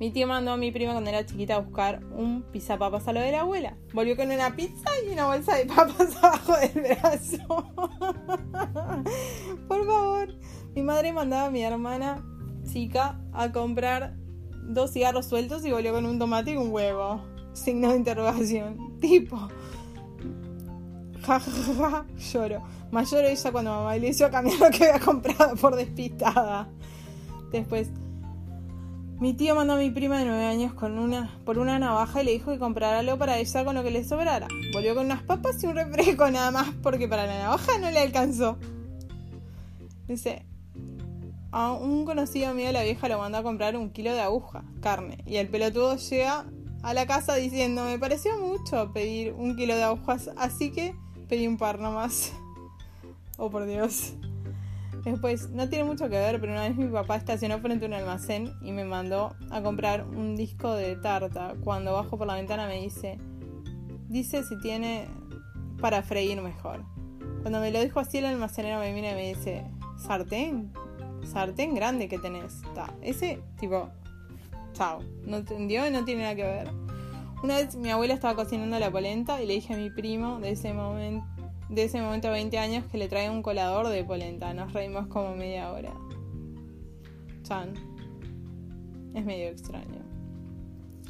Mi 0.00 0.10
tío 0.10 0.26
mandó 0.26 0.50
a 0.52 0.56
mi 0.56 0.72
prima 0.72 0.92
cuando 0.92 1.10
era 1.10 1.26
chiquita 1.26 1.56
a 1.56 1.58
buscar 1.58 2.00
un 2.16 2.42
pizza 2.50 2.78
papas 2.78 3.06
a 3.06 3.12
lo 3.12 3.20
de 3.20 3.32
la 3.32 3.40
abuela. 3.40 3.76
Volvió 3.92 4.16
con 4.16 4.30
una 4.30 4.56
pizza 4.56 4.88
y 5.06 5.10
una 5.12 5.26
bolsa 5.26 5.56
de 5.56 5.66
papas 5.66 6.16
abajo 6.22 6.56
del 6.56 6.82
brazo. 6.82 7.36
Por 9.68 9.86
favor. 9.86 10.34
Mi 10.74 10.82
madre 10.82 11.12
mandaba 11.12 11.48
a 11.48 11.50
mi 11.50 11.62
hermana 11.62 12.24
chica 12.72 13.20
a 13.34 13.52
comprar 13.52 14.16
dos 14.62 14.92
cigarros 14.92 15.26
sueltos 15.26 15.66
y 15.66 15.70
volvió 15.70 15.92
con 15.92 16.06
un 16.06 16.18
tomate 16.18 16.52
y 16.52 16.56
un 16.56 16.72
huevo. 16.72 17.22
Signo 17.52 17.90
de 17.90 17.96
interrogación. 17.96 18.98
Tipo. 19.00 19.50
Ja, 21.38 22.04
lloro. 22.32 22.62
Más 22.90 23.10
lloro 23.10 23.28
ella 23.28 23.52
cuando 23.52 23.70
mamá 23.70 23.96
le 23.96 24.08
hizo 24.08 24.28
cambiar 24.30 24.58
lo 24.58 24.70
que 24.76 24.84
había 24.88 24.98
comprado 24.98 25.54
por 25.56 25.76
despistada. 25.76 26.68
Después, 27.52 27.88
mi 29.20 29.34
tío 29.34 29.54
mandó 29.54 29.74
a 29.74 29.76
mi 29.76 29.90
prima 29.90 30.18
de 30.18 30.24
nueve 30.24 30.46
años 30.46 30.72
con 30.74 30.98
una, 30.98 31.38
por 31.44 31.58
una 31.58 31.78
navaja 31.78 32.22
y 32.22 32.24
le 32.24 32.32
dijo 32.32 32.50
que 32.50 32.58
comprara 32.58 32.98
algo 32.98 33.16
para 33.18 33.38
ella 33.38 33.64
con 33.64 33.74
lo 33.76 33.82
que 33.82 33.90
le 33.90 34.02
sobrara. 34.02 34.48
Volvió 34.72 34.94
con 34.94 35.06
unas 35.06 35.22
papas 35.22 35.62
y 35.62 35.66
un 35.66 35.76
refresco 35.76 36.28
nada 36.30 36.50
más 36.50 36.68
porque 36.82 37.06
para 37.06 37.26
la 37.26 37.38
navaja 37.38 37.78
no 37.78 37.90
le 37.90 38.00
alcanzó. 38.00 38.56
Dice, 40.08 40.44
a 41.52 41.72
un 41.72 42.04
conocido 42.04 42.54
mío 42.54 42.72
la 42.72 42.82
vieja 42.82 43.08
lo 43.08 43.18
mandó 43.18 43.38
a 43.38 43.42
comprar 43.44 43.76
un 43.76 43.90
kilo 43.90 44.12
de 44.12 44.20
aguja, 44.20 44.64
carne, 44.80 45.18
y 45.26 45.36
el 45.36 45.48
pelotudo 45.48 45.96
llega 45.96 46.46
a 46.82 46.94
la 46.94 47.06
casa 47.06 47.34
diciendo, 47.34 47.84
me 47.84 47.98
pareció 47.98 48.36
mucho 48.38 48.92
pedir 48.92 49.32
un 49.34 49.54
kilo 49.54 49.76
de 49.76 49.84
agujas, 49.84 50.30
así 50.36 50.72
que 50.72 50.94
pedí 51.30 51.46
un 51.46 51.56
par 51.56 51.78
nomás. 51.78 52.32
Oh, 53.38 53.50
por 53.50 53.64
Dios. 53.64 54.12
Después, 55.04 55.48
no 55.48 55.66
tiene 55.70 55.84
mucho 55.84 56.10
que 56.10 56.18
ver, 56.18 56.38
pero 56.40 56.52
una 56.52 56.68
vez 56.68 56.76
mi 56.76 56.88
papá 56.88 57.16
estacionó 57.16 57.58
frente 57.60 57.86
a 57.86 57.88
un 57.88 57.94
almacén 57.94 58.52
y 58.60 58.72
me 58.72 58.84
mandó 58.84 59.34
a 59.50 59.62
comprar 59.62 60.04
un 60.04 60.36
disco 60.36 60.74
de 60.74 60.96
tarta. 60.96 61.54
Cuando 61.64 61.94
bajo 61.94 62.18
por 62.18 62.26
la 62.26 62.34
ventana 62.34 62.66
me 62.66 62.82
dice, 62.82 63.18
dice 64.08 64.42
si 64.42 64.58
tiene 64.58 65.08
para 65.80 66.02
freír 66.02 66.42
mejor. 66.42 66.84
Cuando 67.40 67.60
me 67.60 67.70
lo 67.70 67.80
dijo 67.80 68.00
así 68.00 68.18
el 68.18 68.26
almacenero 68.26 68.80
me 68.80 68.92
mira 68.92 69.12
y 69.12 69.14
me 69.14 69.28
dice, 69.28 69.64
sartén, 69.96 70.70
sartén 71.24 71.74
grande 71.74 72.08
que 72.08 72.18
tenés. 72.18 72.60
ese 73.00 73.40
tipo, 73.58 73.88
chao, 74.74 74.98
no 75.24 75.38
entendió 75.38 75.86
y 75.86 75.90
no 75.90 76.04
tiene 76.04 76.22
nada 76.22 76.34
que 76.34 76.42
ver. 76.42 76.89
Una 77.42 77.56
vez 77.56 77.74
mi 77.74 77.90
abuela 77.90 78.14
estaba 78.14 78.36
cocinando 78.36 78.78
la 78.78 78.90
polenta 78.90 79.42
y 79.42 79.46
le 79.46 79.54
dije 79.54 79.72
a 79.72 79.76
mi 79.76 79.90
primo 79.90 80.40
de 80.40 80.50
ese 80.50 80.74
momento 80.74 81.26
de 81.70 81.84
ese 81.84 82.00
momento 82.02 82.28
a 82.28 82.32
20 82.32 82.58
años 82.58 82.84
que 82.90 82.98
le 82.98 83.08
trae 83.08 83.30
un 83.30 83.42
colador 83.42 83.88
de 83.88 84.04
polenta. 84.04 84.52
Nos 84.52 84.72
reímos 84.72 85.06
como 85.06 85.36
media 85.36 85.70
hora. 85.70 85.92
Chan. 87.44 87.74
Es 89.14 89.24
medio 89.24 89.48
extraño. 89.48 90.02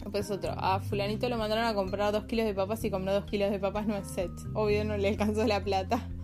Después 0.03 0.31
otro. 0.31 0.53
A 0.57 0.81
fulanito 0.81 1.29
lo 1.29 1.39
mandaron 1.39 1.65
a 1.65 1.75
comprar 1.75 2.13
2 2.13 2.25
kilos 2.25 2.47
de 2.47 2.55
papas 2.55 2.85
y 2.85 2.91
compró 2.91 3.13
2 3.15 3.25
kilos 3.25 3.51
de 3.51 3.59
papas 3.59 3.87
no 3.87 3.97
es 3.97 4.07
set. 4.07 4.31
Obvio 4.55 4.85
no 4.85 4.97
le 4.97 5.09
alcanzó 5.09 5.47
la 5.47 5.63
plata. 5.65 6.09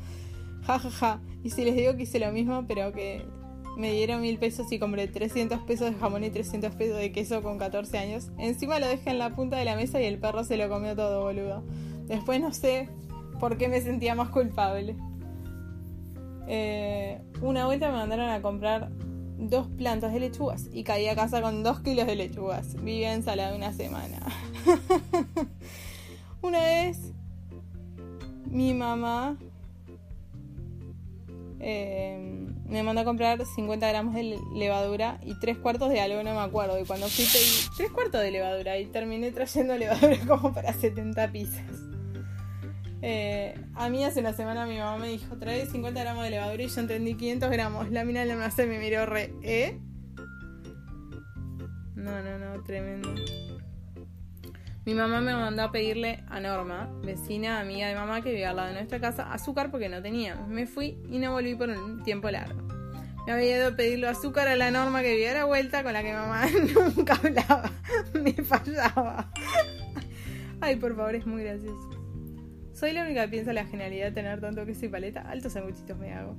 Ja, 0.67 0.81
ja, 0.81 0.91
ja. 0.91 1.21
Y 1.45 1.51
si 1.51 1.65
les 1.65 1.77
digo 1.77 1.95
que 1.95 2.03
hice 2.03 2.19
lo 2.19 2.33
mismo, 2.33 2.67
pero 2.67 2.91
que 2.91 3.25
me 3.77 3.93
dieron 3.93 4.23
mil 4.23 4.39
pesos 4.39 4.73
y 4.73 4.79
compré 4.79 5.07
300 5.07 5.61
pesos 5.61 5.93
de 5.93 5.99
jamón 5.99 6.25
y 6.25 6.31
300 6.31 6.75
pesos 6.75 6.97
de 6.97 7.13
queso 7.13 7.43
con 7.43 7.59
14 7.59 7.99
años. 7.99 8.31
Encima 8.39 8.79
lo 8.79 8.89
dejé 8.89 9.11
en 9.11 9.19
la 9.19 9.35
punta 9.35 9.59
de 9.59 9.67
la 9.67 9.77
mesa 9.77 10.01
y 10.01 10.07
el 10.07 10.19
perro 10.19 10.45
se 10.45 10.57
lo 10.57 10.69
comió 10.69 10.97
todo, 10.97 11.23
boludo. 11.23 11.63
Después 12.07 12.41
no 12.41 12.53
sé 12.53 12.89
porque 13.39 13.69
me 13.69 13.81
sentía 13.83 14.15
más 14.15 14.31
culpable. 14.31 14.97
Eh, 16.49 17.21
una 17.43 17.67
vuelta 17.67 17.89
me 17.89 17.99
mandaron 17.99 18.31
a 18.31 18.41
comprar 18.41 18.91
dos 19.39 19.67
plantas 19.69 20.13
de 20.15 20.21
lechugas 20.21 20.69
y 20.73 20.83
caí 20.83 21.09
a 21.09 21.15
casa 21.15 21.43
con 21.43 21.63
dos 21.63 21.81
kilos 21.81 22.07
de 22.07 22.17
lechugas. 22.17 22.75
Vivía 22.77 23.13
ensalada 23.13 23.55
una 23.55 23.75
semana. 23.75 24.21
una 26.41 26.61
vez 26.61 27.13
mi 28.47 28.73
mamá 28.73 29.37
eh, 31.61 32.47
me 32.69 32.83
mandó 32.83 33.03
a 33.03 33.05
comprar 33.05 33.45
50 33.45 33.89
gramos 33.89 34.15
de 34.15 34.39
levadura 34.55 35.21
y 35.25 35.39
tres 35.39 35.57
cuartos 35.59 35.89
de 35.91 36.01
algo, 36.01 36.23
no 36.23 36.35
me 36.35 36.41
acuerdo. 36.41 36.79
Y 36.79 36.85
cuando 36.85 37.09
fui 37.09 37.25
pedí 37.25 37.77
tres 37.77 37.91
cuartos 37.91 38.21
de 38.21 38.31
levadura 38.31 38.79
y 38.79 38.87
terminé 38.87 39.33
trayendo 39.33 39.77
levadura 39.79 40.19
como 40.27 40.53
para 40.53 40.73
70 40.73 41.33
pizzas. 41.33 41.65
Eh, 43.03 43.55
a 43.75 43.89
mí 43.89 44.05
hace 44.05 44.21
una 44.21 44.33
semana 44.33 44.67
mi 44.67 44.79
mamá 44.79 44.99
me 44.99 45.09
dijo, 45.09 45.37
trae 45.37 45.67
50 45.67 46.01
gramos 46.01 46.25
de 46.25 46.31
levadura 46.31 46.63
y 46.63 46.69
yo 46.69 46.81
entendí 46.81 47.15
500 47.15 47.51
gramos. 47.51 47.91
La 47.91 48.05
mina 48.05 48.25
me 48.25 48.45
hace 48.45 48.67
me 48.67 48.79
miró 48.79 49.07
re, 49.07 49.33
¿eh? 49.43 49.79
No, 51.95 52.23
no, 52.23 52.39
no, 52.39 52.63
tremendo. 52.63 53.15
Mi 54.87 54.95
mamá 54.95 55.21
me 55.21 55.35
mandó 55.35 55.65
a 55.65 55.73
pedirle 55.73 56.23
a 56.29 56.39
Norma, 56.39 56.89
vecina, 57.03 57.59
amiga 57.59 57.89
de 57.89 57.97
mamá 57.97 58.23
que 58.23 58.31
vivía 58.31 58.51
al 58.51 58.57
lado 58.57 58.69
de 58.69 58.75
nuestra 58.75 59.01
casa, 59.01 59.33
azúcar 59.33 59.73
porque 59.73 59.89
no 59.89 60.01
teníamos. 60.01 60.47
Me 60.47 60.65
fui 60.65 60.97
y 61.11 61.19
no 61.19 61.33
volví 61.33 61.57
por 61.57 61.69
un 61.71 62.05
tiempo 62.05 62.31
largo. 62.31 62.63
Me 63.27 63.33
había 63.33 63.57
ido 63.57 63.69
a 63.71 63.71
pedirle 63.73 64.07
azúcar 64.07 64.47
a 64.47 64.55
la 64.55 64.71
Norma 64.71 65.03
que 65.03 65.11
vivía 65.11 65.33
a 65.33 65.35
la 65.35 65.45
vuelta 65.45 65.83
con 65.83 65.93
la 65.93 66.05
que 66.05 66.13
mamá 66.13 66.47
nunca 66.97 67.15
hablaba. 67.15 67.73
Me 68.15 68.33
fallaba. 68.35 69.33
Ay, 70.61 70.77
por 70.77 70.95
favor, 70.95 71.17
es 71.17 71.27
muy 71.27 71.43
gracioso. 71.43 71.91
Soy 72.73 72.93
la 72.93 73.03
única 73.03 73.23
que 73.23 73.29
piensa 73.29 73.53
la 73.53 73.65
genialidad 73.67 74.07
de 74.07 74.13
tener 74.13 74.41
tanto 74.41 74.65
queso 74.67 74.87
y 74.87 74.89
paleta. 74.89 75.23
Altos 75.23 75.55
sanguchitos 75.55 75.99
me 75.99 76.13
hago. 76.13 76.37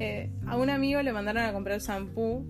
Eh, 0.00 0.32
a 0.48 0.56
un 0.56 0.68
amigo 0.68 1.00
le 1.00 1.12
mandaron 1.12 1.44
a 1.44 1.52
comprar 1.52 1.78
shampoo 1.78 2.44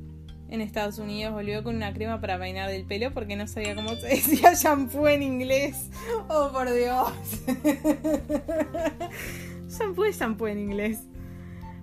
en 0.48 0.60
Estados 0.60 0.98
Unidos. 0.98 1.32
Volvió 1.32 1.62
con 1.62 1.76
una 1.76 1.92
crema 1.92 2.20
para 2.20 2.38
peinar 2.38 2.70
del 2.70 2.84
pelo 2.84 3.12
porque 3.12 3.36
no 3.36 3.46
sabía 3.46 3.74
cómo 3.74 3.94
se 3.96 4.06
decía 4.08 4.54
shampoo 4.54 5.08
en 5.08 5.22
inglés. 5.22 5.90
Oh, 6.28 6.50
por 6.52 6.72
Dios. 6.72 7.12
shampoo 9.68 10.04
es 10.04 10.18
shampoo 10.18 10.48
en 10.48 10.58
inglés. 10.58 11.00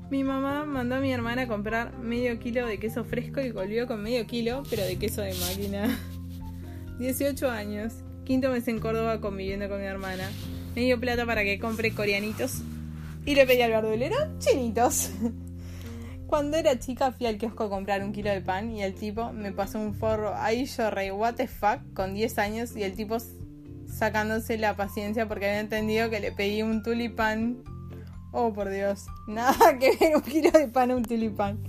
Mi 0.10 0.23
mamá 0.23 0.65
mandó 0.65 0.95
a 0.95 0.99
mi 0.99 1.12
hermana 1.12 1.43
a 1.43 1.47
comprar 1.47 1.97
medio 1.97 2.38
kilo 2.39 2.67
de 2.67 2.78
queso 2.78 3.04
fresco 3.04 3.41
y 3.41 3.52
volvió 3.52 3.88
con 3.88 4.04
medio 4.04 4.28
kilo, 4.28 4.63
pero 4.69 4.84
de 4.84 4.97
queso 4.97 5.21
de 5.21 5.34
máquina. 5.34 5.99
18 6.99 7.49
años. 7.49 7.93
Quinto 8.23 8.49
mes 8.49 8.67
en 8.67 8.80
Córdoba 8.80 9.19
conviviendo 9.19 9.67
con 9.67 9.80
mi 9.80 9.86
hermana 9.86 10.30
me 10.76 10.82
dio 10.82 10.99
plata 10.99 11.26
para 11.26 11.43
que 11.43 11.60
compre 11.60 11.93
coreanitos 11.93 12.62
y 13.26 13.36
le 13.36 13.45
pedí 13.45 13.62
al 13.62 13.71
verdulero 13.71 14.15
chinitos. 14.39 15.12
Cuando 16.34 16.58
era 16.58 16.80
chica 16.80 17.12
fui 17.12 17.28
al 17.28 17.38
kiosco 17.38 17.65
a 17.65 17.69
comprar 17.69 18.04
un 18.04 18.12
kilo 18.12 18.32
de 18.32 18.41
pan 18.41 18.72
y 18.72 18.82
el 18.82 18.96
tipo 18.96 19.32
me 19.34 19.52
pasó 19.52 19.78
un 19.78 19.93
forro. 19.93 20.34
Ahí 20.36 20.65
yo 20.65 20.89
rey, 20.89 21.12
what 21.12 21.36
the 21.36 21.48
fuck, 21.48 21.78
con 21.93 22.15
10 22.15 22.39
años 22.39 22.76
y 22.76 22.82
el 22.82 22.96
tipo 22.96 23.17
sacándose 23.86 24.58
la 24.58 24.76
paciencia 24.76 25.28
porque 25.28 25.46
había 25.46 25.60
entendido 25.60 26.10
que 26.10 26.19
le 26.19 26.32
pedí 26.32 26.63
un 26.63 26.82
tulipán. 26.82 27.62
Oh, 28.32 28.52
por 28.52 28.72
Dios. 28.72 29.06
Nada 29.28 29.78
que 29.78 29.96
ver 29.96 30.15
un 30.15 30.24
kilo 30.24 30.50
de 30.50 30.69
pan 30.69 30.89
a 30.89 30.96
un 30.96 31.04
tulipán. 31.04 31.60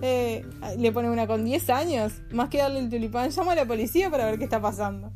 Eh, 0.00 0.46
le 0.78 0.92
pone 0.92 1.10
una 1.10 1.26
con 1.26 1.44
10 1.44 1.68
años. 1.70 2.12
Más 2.30 2.50
que 2.50 2.58
darle 2.58 2.78
el 2.78 2.88
tulipán, 2.88 3.30
llama 3.30 3.50
a 3.50 3.56
la 3.56 3.64
policía 3.64 4.10
para 4.10 4.26
ver 4.26 4.38
qué 4.38 4.44
está 4.44 4.62
pasando. 4.62 5.10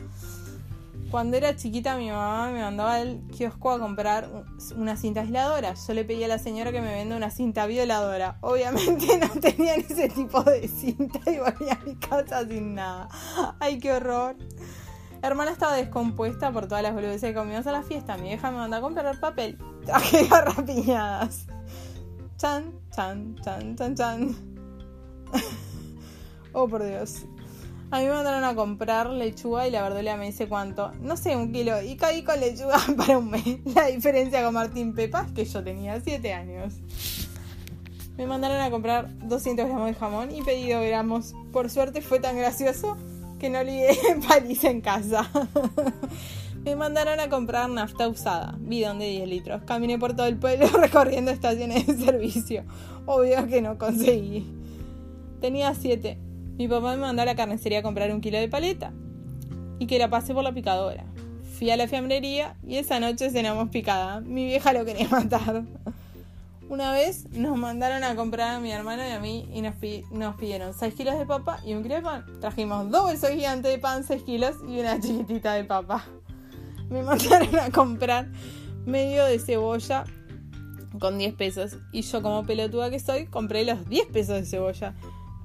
Cuando 1.11 1.37
era 1.37 1.57
chiquita 1.57 1.97
mi 1.97 2.09
mamá 2.09 2.53
me 2.53 2.63
mandaba 2.63 2.95
al 2.95 3.23
kiosco 3.37 3.73
a 3.73 3.81
comprar 3.81 4.31
una 4.77 4.97
cinta 4.97 5.23
aisladora. 5.23 5.75
Yo 5.75 5.93
le 5.93 6.05
pedí 6.05 6.23
a 6.23 6.29
la 6.29 6.39
señora 6.39 6.71
que 6.71 6.81
me 6.81 6.95
venda 6.95 7.17
una 7.17 7.31
cinta 7.31 7.67
violadora. 7.67 8.39
Obviamente 8.43 9.19
no 9.21 9.29
tenían 9.41 9.81
ese 9.81 10.09
tipo 10.09 10.41
de 10.45 10.69
cinta 10.69 11.19
y 11.29 11.39
volví 11.39 11.69
a 11.69 11.81
mi 11.85 11.97
casa 11.97 12.47
sin 12.47 12.77
nada. 12.77 13.09
Ay, 13.59 13.81
qué 13.81 13.93
horror. 13.93 14.37
hermana 15.21 15.51
estaba 15.51 15.75
descompuesta 15.75 16.53
por 16.53 16.69
todas 16.69 16.85
las 16.85 16.95
boludeces 16.95 17.31
que 17.31 17.35
comimos 17.35 17.67
a 17.67 17.73
la 17.73 17.83
fiesta. 17.83 18.17
Mi 18.17 18.33
hija 18.33 18.53
me 18.53 18.59
mandó 18.59 18.77
a 18.77 18.81
comprar 18.81 19.19
papel. 19.19 19.59
Traje 19.85 20.29
garrapiñadas. 20.29 21.47
Chan, 22.37 22.73
chan, 22.95 23.35
chan, 23.43 23.75
chan, 23.75 23.95
chan. 23.97 24.37
oh, 26.53 26.69
por 26.69 26.85
Dios. 26.85 27.25
A 27.93 27.99
mí 27.99 28.07
me 28.07 28.13
mandaron 28.13 28.45
a 28.45 28.55
comprar 28.55 29.11
lechuga 29.11 29.67
y 29.67 29.73
la 29.73 29.83
verdolea 29.83 30.17
me 30.17 30.27
dice 30.27 30.47
cuánto. 30.47 30.93
No 31.01 31.17
sé, 31.17 31.35
un 31.35 31.53
kilo. 31.53 31.83
Y 31.83 31.97
caí 31.97 32.23
con 32.23 32.39
lechuga 32.39 32.79
para 32.97 33.19
un 33.19 33.31
mes. 33.31 33.59
La 33.75 33.87
diferencia 33.87 34.45
con 34.45 34.55
Martín 34.55 34.95
Pepa 34.95 35.27
es 35.27 35.33
que 35.33 35.45
yo 35.45 35.65
tenía 35.65 36.01
7 36.01 36.33
años. 36.33 36.75
Me 38.17 38.27
mandaron 38.27 38.61
a 38.61 38.71
comprar 38.71 39.09
200 39.27 39.67
gramos 39.67 39.87
de 39.89 39.95
jamón 39.95 40.33
y 40.33 40.43
pedí 40.43 40.71
2 40.71 40.85
gramos. 40.87 41.35
Por 41.53 41.69
suerte 41.69 42.01
fue 42.01 42.21
tan 42.21 42.37
gracioso 42.37 42.97
que 43.41 43.51
no 43.51 43.59
olvidé 43.59 43.99
paliza 44.29 44.71
en 44.71 44.83
casa. 44.83 45.29
me 46.65 46.77
mandaron 46.77 47.19
a 47.19 47.29
comprar 47.29 47.69
nafta 47.71 48.07
usada, 48.07 48.55
bidón 48.61 49.01
de 49.01 49.07
10 49.07 49.29
litros. 49.29 49.63
Caminé 49.65 49.99
por 49.99 50.15
todo 50.15 50.27
el 50.27 50.37
pueblo 50.37 50.69
recorriendo 50.69 51.33
estaciones 51.33 51.89
de 51.89 52.05
servicio. 52.05 52.63
Obvio 53.07 53.49
que 53.49 53.61
no 53.61 53.79
conseguí. 53.79 54.47
Tenía 55.41 55.75
7 55.75 56.30
mi 56.61 56.69
papá 56.69 56.91
me 56.91 56.99
mandó 56.99 57.23
a 57.23 57.25
la 57.25 57.35
carnicería 57.35 57.79
a 57.79 57.83
comprar 57.83 58.13
un 58.13 58.21
kilo 58.21 58.37
de 58.37 58.47
paleta 58.47 58.93
y 59.79 59.87
que 59.87 59.99
la 59.99 60.11
pasé 60.11 60.35
por 60.35 60.45
la 60.45 60.53
picadora. 60.53 61.07
Fui 61.59 61.71
a 61.71 61.77
la 61.79 61.89
fiambrería 61.89 62.55
y 62.69 62.77
esa 62.77 63.01
noche 63.01 63.31
cenamos 63.31 63.71
picada. 63.71 64.21
Mi 64.21 64.45
vieja 64.45 64.75
lo 64.75 64.85
quería 64.85 65.09
matar. 65.11 65.63
Una 66.69 66.93
vez 66.93 67.31
nos 67.31 67.57
mandaron 67.57 68.05
a 68.05 68.15
comprar 68.15 68.57
a 68.57 68.61
mi 68.61 68.73
hermano 68.73 69.03
y 69.09 69.11
a 69.11 69.21
mí 69.21 69.49
y 69.55 69.63
nos, 69.63 70.35
pidieron 70.37 70.75
6 70.75 70.93
kilos 70.93 71.19
de 71.19 71.25
papa 71.25 71.61
y 71.65 71.73
un 71.73 71.83
kilo 71.83 71.95
de 71.95 72.03
pan. 72.03 72.27
Trajimos 72.43 72.91
dos 72.91 73.05
bolsos 73.05 73.31
gigantes 73.31 73.73
de 73.73 73.79
pan, 73.79 74.05
6 74.05 74.23
kilos 74.25 74.57
y 74.69 74.81
una 74.81 75.01
chiquitita 75.01 75.55
de 75.55 75.65
papa. 75.65 76.05
Me 76.91 77.03
mandaron 77.03 77.59
a 77.59 77.71
comprar 77.71 78.29
medio 78.85 79.25
de 79.25 79.39
cebolla 79.39 80.05
con 80.99 81.17
10 81.17 81.33
pesos. 81.37 81.79
Y 81.91 82.03
yo, 82.03 82.21
como 82.21 82.45
pelotuda 82.45 82.91
que 82.91 83.01
soy, 83.01 83.25
compré 83.25 83.65
los 83.65 83.89
10 83.89 84.09
pesos 84.09 84.35
de 84.37 84.45
cebolla. 84.45 84.95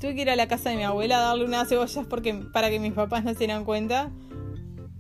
Tuve 0.06 0.14
que 0.14 0.22
ir 0.22 0.30
a 0.30 0.36
la 0.36 0.48
casa 0.48 0.70
de 0.70 0.76
mi 0.76 0.84
abuela 0.84 1.18
a 1.18 1.22
darle 1.22 1.46
unas 1.46 1.68
cebollas 1.68 2.06
porque, 2.06 2.32
para 2.54 2.70
que 2.70 2.80
mis 2.80 2.94
papás 2.94 3.24
no 3.24 3.34
se 3.34 3.40
dieran 3.40 3.66
cuenta. 3.66 4.12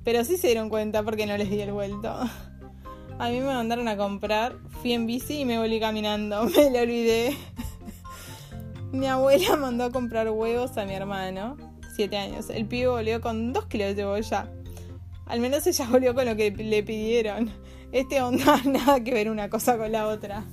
Pero 0.03 0.23
sí 0.23 0.35
se 0.35 0.47
dieron 0.47 0.67
cuenta 0.67 1.03
porque 1.03 1.27
no 1.27 1.37
les 1.37 1.47
di 1.47 1.61
el 1.61 1.73
vuelto. 1.73 2.11
A 3.19 3.29
mí 3.29 3.39
me 3.39 3.45
mandaron 3.45 3.87
a 3.87 3.97
comprar, 3.97 4.55
fui 4.81 4.93
en 4.93 5.05
bici 5.05 5.41
y 5.41 5.45
me 5.45 5.59
volví 5.59 5.79
caminando, 5.79 6.45
me 6.57 6.71
lo 6.71 6.79
olvidé. 6.79 7.37
mi 8.93 9.05
abuela 9.05 9.55
mandó 9.57 9.83
a 9.83 9.91
comprar 9.91 10.27
huevos 10.31 10.75
a 10.75 10.85
mi 10.85 10.95
hermano, 10.95 11.55
7 11.95 12.17
años. 12.17 12.49
El 12.49 12.65
pibe 12.65 12.87
volvió 12.87 13.21
con 13.21 13.53
2 13.53 13.67
kilos 13.67 13.89
de 13.89 13.95
cebolla. 13.97 14.51
Al 15.27 15.39
menos 15.39 15.67
ella 15.67 15.87
volvió 15.87 16.15
con 16.15 16.25
lo 16.25 16.35
que 16.35 16.49
le 16.49 16.81
pidieron. 16.81 17.51
Este 17.91 18.23
onda 18.23 18.59
nada 18.65 18.99
que 19.03 19.13
ver 19.13 19.29
una 19.29 19.51
cosa 19.51 19.77
con 19.77 19.91
la 19.91 20.07
otra. 20.07 20.45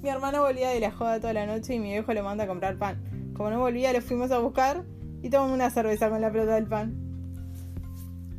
Mi 0.00 0.10
hermano 0.10 0.42
volvía 0.42 0.68
de 0.68 0.78
la 0.78 0.92
joda 0.92 1.18
toda 1.18 1.32
la 1.32 1.44
noche 1.44 1.74
y 1.74 1.80
mi 1.80 1.90
viejo 1.90 2.14
le 2.14 2.22
manda 2.22 2.44
a 2.44 2.46
comprar 2.46 2.78
pan. 2.78 3.15
Como 3.36 3.50
no 3.50 3.58
volvía, 3.60 3.92
lo 3.92 4.00
fuimos 4.00 4.30
a 4.30 4.38
buscar 4.38 4.84
y 5.22 5.28
tomamos 5.28 5.54
una 5.54 5.70
cerveza 5.70 6.08
con 6.08 6.20
la 6.20 6.32
pelota 6.32 6.54
del 6.54 6.66
pan. 6.66 7.06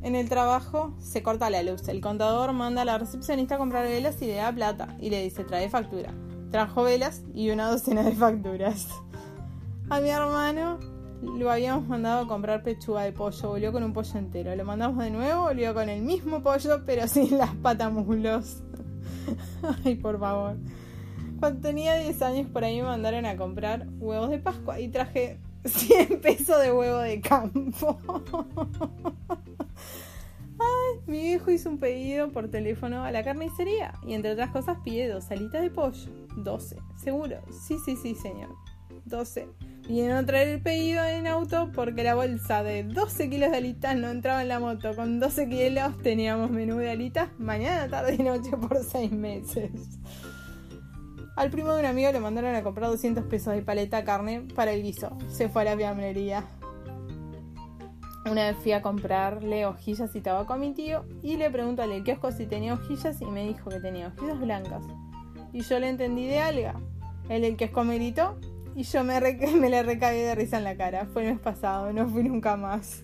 En 0.01 0.15
el 0.15 0.29
trabajo 0.29 0.95
se 0.99 1.21
corta 1.21 1.49
la 1.49 1.61
luz. 1.63 1.87
El 1.87 2.01
contador 2.01 2.53
manda 2.53 2.81
a 2.81 2.85
la 2.85 2.97
recepcionista 2.97 3.55
a 3.55 3.57
comprar 3.57 3.85
velas 3.85 4.21
y 4.21 4.27
le 4.27 4.35
da 4.35 4.51
plata 4.51 4.95
y 4.99 5.09
le 5.09 5.21
dice 5.21 5.43
trae 5.43 5.69
factura. 5.69 6.13
Trajo 6.51 6.83
velas 6.83 7.23
y 7.33 7.49
una 7.49 7.69
docena 7.69 8.03
de 8.03 8.13
facturas. 8.13 8.87
A 9.89 9.99
mi 9.99 10.09
hermano 10.09 10.79
lo 11.21 11.51
habíamos 11.51 11.87
mandado 11.87 12.25
a 12.25 12.27
comprar 12.27 12.63
pechuga 12.63 13.03
de 13.03 13.11
pollo, 13.11 13.49
volvió 13.49 13.71
con 13.71 13.83
un 13.83 13.93
pollo 13.93 14.17
entero. 14.17 14.55
Lo 14.55 14.65
mandamos 14.65 15.03
de 15.03 15.11
nuevo, 15.11 15.43
volvió 15.43 15.73
con 15.73 15.89
el 15.89 16.01
mismo 16.01 16.41
pollo, 16.41 16.83
pero 16.85 17.07
sin 17.07 17.37
las 17.37 17.53
patamulos. 17.55 18.63
Ay, 19.83 19.95
por 19.95 20.19
favor. 20.19 20.57
Cuando 21.39 21.61
tenía 21.61 21.95
10 21.95 22.21
años 22.21 22.47
por 22.51 22.63
ahí 22.63 22.77
me 22.77 22.87
mandaron 22.87 23.25
a 23.25 23.37
comprar 23.37 23.87
huevos 23.99 24.29
de 24.29 24.39
Pascua 24.39 24.79
y 24.79 24.87
traje 24.89 25.39
100 25.65 26.21
pesos 26.21 26.61
de 26.61 26.71
huevo 26.71 26.99
de 26.99 27.21
campo. 27.21 27.99
Ay, 30.59 30.99
mi 31.05 31.21
viejo 31.21 31.51
hizo 31.51 31.69
un 31.69 31.77
pedido 31.77 32.29
por 32.29 32.49
teléfono 32.49 33.03
a 33.03 33.11
la 33.11 33.23
carnicería 33.23 33.93
y 34.05 34.13
entre 34.13 34.31
otras 34.31 34.49
cosas 34.49 34.77
pide 34.83 35.07
dos 35.07 35.29
alitas 35.29 35.61
de 35.61 35.69
pollo. 35.69 36.09
12, 36.35 36.77
seguro. 36.95 37.37
Sí, 37.51 37.77
sí, 37.85 37.95
sí, 37.95 38.15
señor. 38.15 38.49
12. 39.05 39.47
Vinieron 39.87 40.17
a 40.17 40.25
traer 40.25 40.47
el 40.49 40.61
pedido 40.61 41.03
en 41.05 41.27
auto 41.27 41.71
porque 41.73 42.03
la 42.03 42.15
bolsa 42.15 42.63
de 42.63 42.83
12 42.83 43.29
kilos 43.29 43.51
de 43.51 43.57
alitas 43.57 43.95
no 43.95 44.09
entraba 44.09 44.41
en 44.41 44.47
la 44.49 44.59
moto. 44.59 44.95
Con 44.95 45.19
12 45.19 45.47
kilos 45.47 45.97
teníamos 46.01 46.49
menú 46.51 46.77
de 46.77 46.91
alitas 46.91 47.29
mañana, 47.37 47.87
tarde 47.87 48.15
y 48.15 48.23
noche 48.23 48.51
por 48.51 48.83
6 48.83 49.11
meses. 49.11 49.71
Al 51.37 51.51
primo 51.51 51.71
de 51.71 51.81
un 51.81 51.85
amigo 51.85 52.11
le 52.11 52.19
mandaron 52.19 52.55
a 52.55 52.63
comprar 52.63 52.89
200 52.89 53.25
pesos 53.25 53.53
de 53.53 53.61
paleta 53.61 54.03
carne 54.03 54.47
para 54.55 54.71
el 54.71 54.81
guiso. 54.81 55.15
Se 55.29 55.49
fue 55.49 55.61
a 55.61 55.65
la 55.65 55.77
fiambrería. 55.77 56.43
Una 58.25 58.47
vez 58.47 58.57
fui 58.57 58.71
a 58.71 58.81
comprarle 58.81 59.67
hojillas 59.67 60.15
y 60.15 60.21
tabaco 60.21 60.53
a 60.53 60.57
mi 60.57 60.73
tío 60.73 61.05
y 61.21 61.37
le 61.37 61.51
pregunto 61.51 61.83
al 61.83 62.03
si 62.35 62.47
tenía 62.47 62.73
hojillas 62.73 63.21
y 63.21 63.25
me 63.25 63.47
dijo 63.47 63.69
que 63.69 63.79
tenía 63.79 64.07
hojillas 64.07 64.39
blancas. 64.39 64.83
Y 65.53 65.61
yo 65.61 65.77
le 65.77 65.89
entendí 65.89 66.25
de 66.25 66.39
alga. 66.39 66.73
El 67.29 67.43
del 67.43 67.55
kiosco 67.55 67.83
me 67.83 67.97
gritó 67.97 68.39
y 68.75 68.81
yo 68.81 69.03
me, 69.03 69.21
le 69.21 69.83
recagué 69.83 70.23
de 70.23 70.33
risa 70.33 70.57
en 70.57 70.63
la 70.63 70.75
cara. 70.75 71.05
Fue 71.05 71.23
el 71.23 71.33
mes 71.33 71.39
pasado, 71.39 71.93
no 71.93 72.09
fui 72.09 72.23
nunca 72.23 72.57
más. 72.57 73.03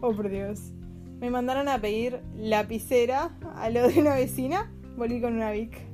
Oh, 0.00 0.12
por 0.12 0.28
Dios. 0.28 0.72
Me 1.20 1.30
mandaron 1.30 1.68
a 1.68 1.80
pedir 1.80 2.22
lapicera 2.36 3.30
a 3.54 3.70
lo 3.70 3.86
de 3.86 4.00
una 4.00 4.16
vecina. 4.16 4.68
Volví 4.96 5.20
con 5.20 5.36
una 5.36 5.52
Vic. 5.52 5.91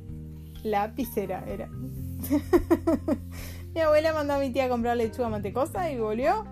La 0.68 0.87
lapicera 0.87 1.44
era. 1.46 1.68
mi 3.74 3.81
abuela 3.81 4.12
mandó 4.12 4.35
a 4.35 4.38
mi 4.38 4.50
tía 4.50 4.66
a 4.66 4.68
comprar 4.68 4.96
lechuga 4.96 5.28
mantecosa 5.28 5.90
y 5.90 5.98
volvió 5.98 6.46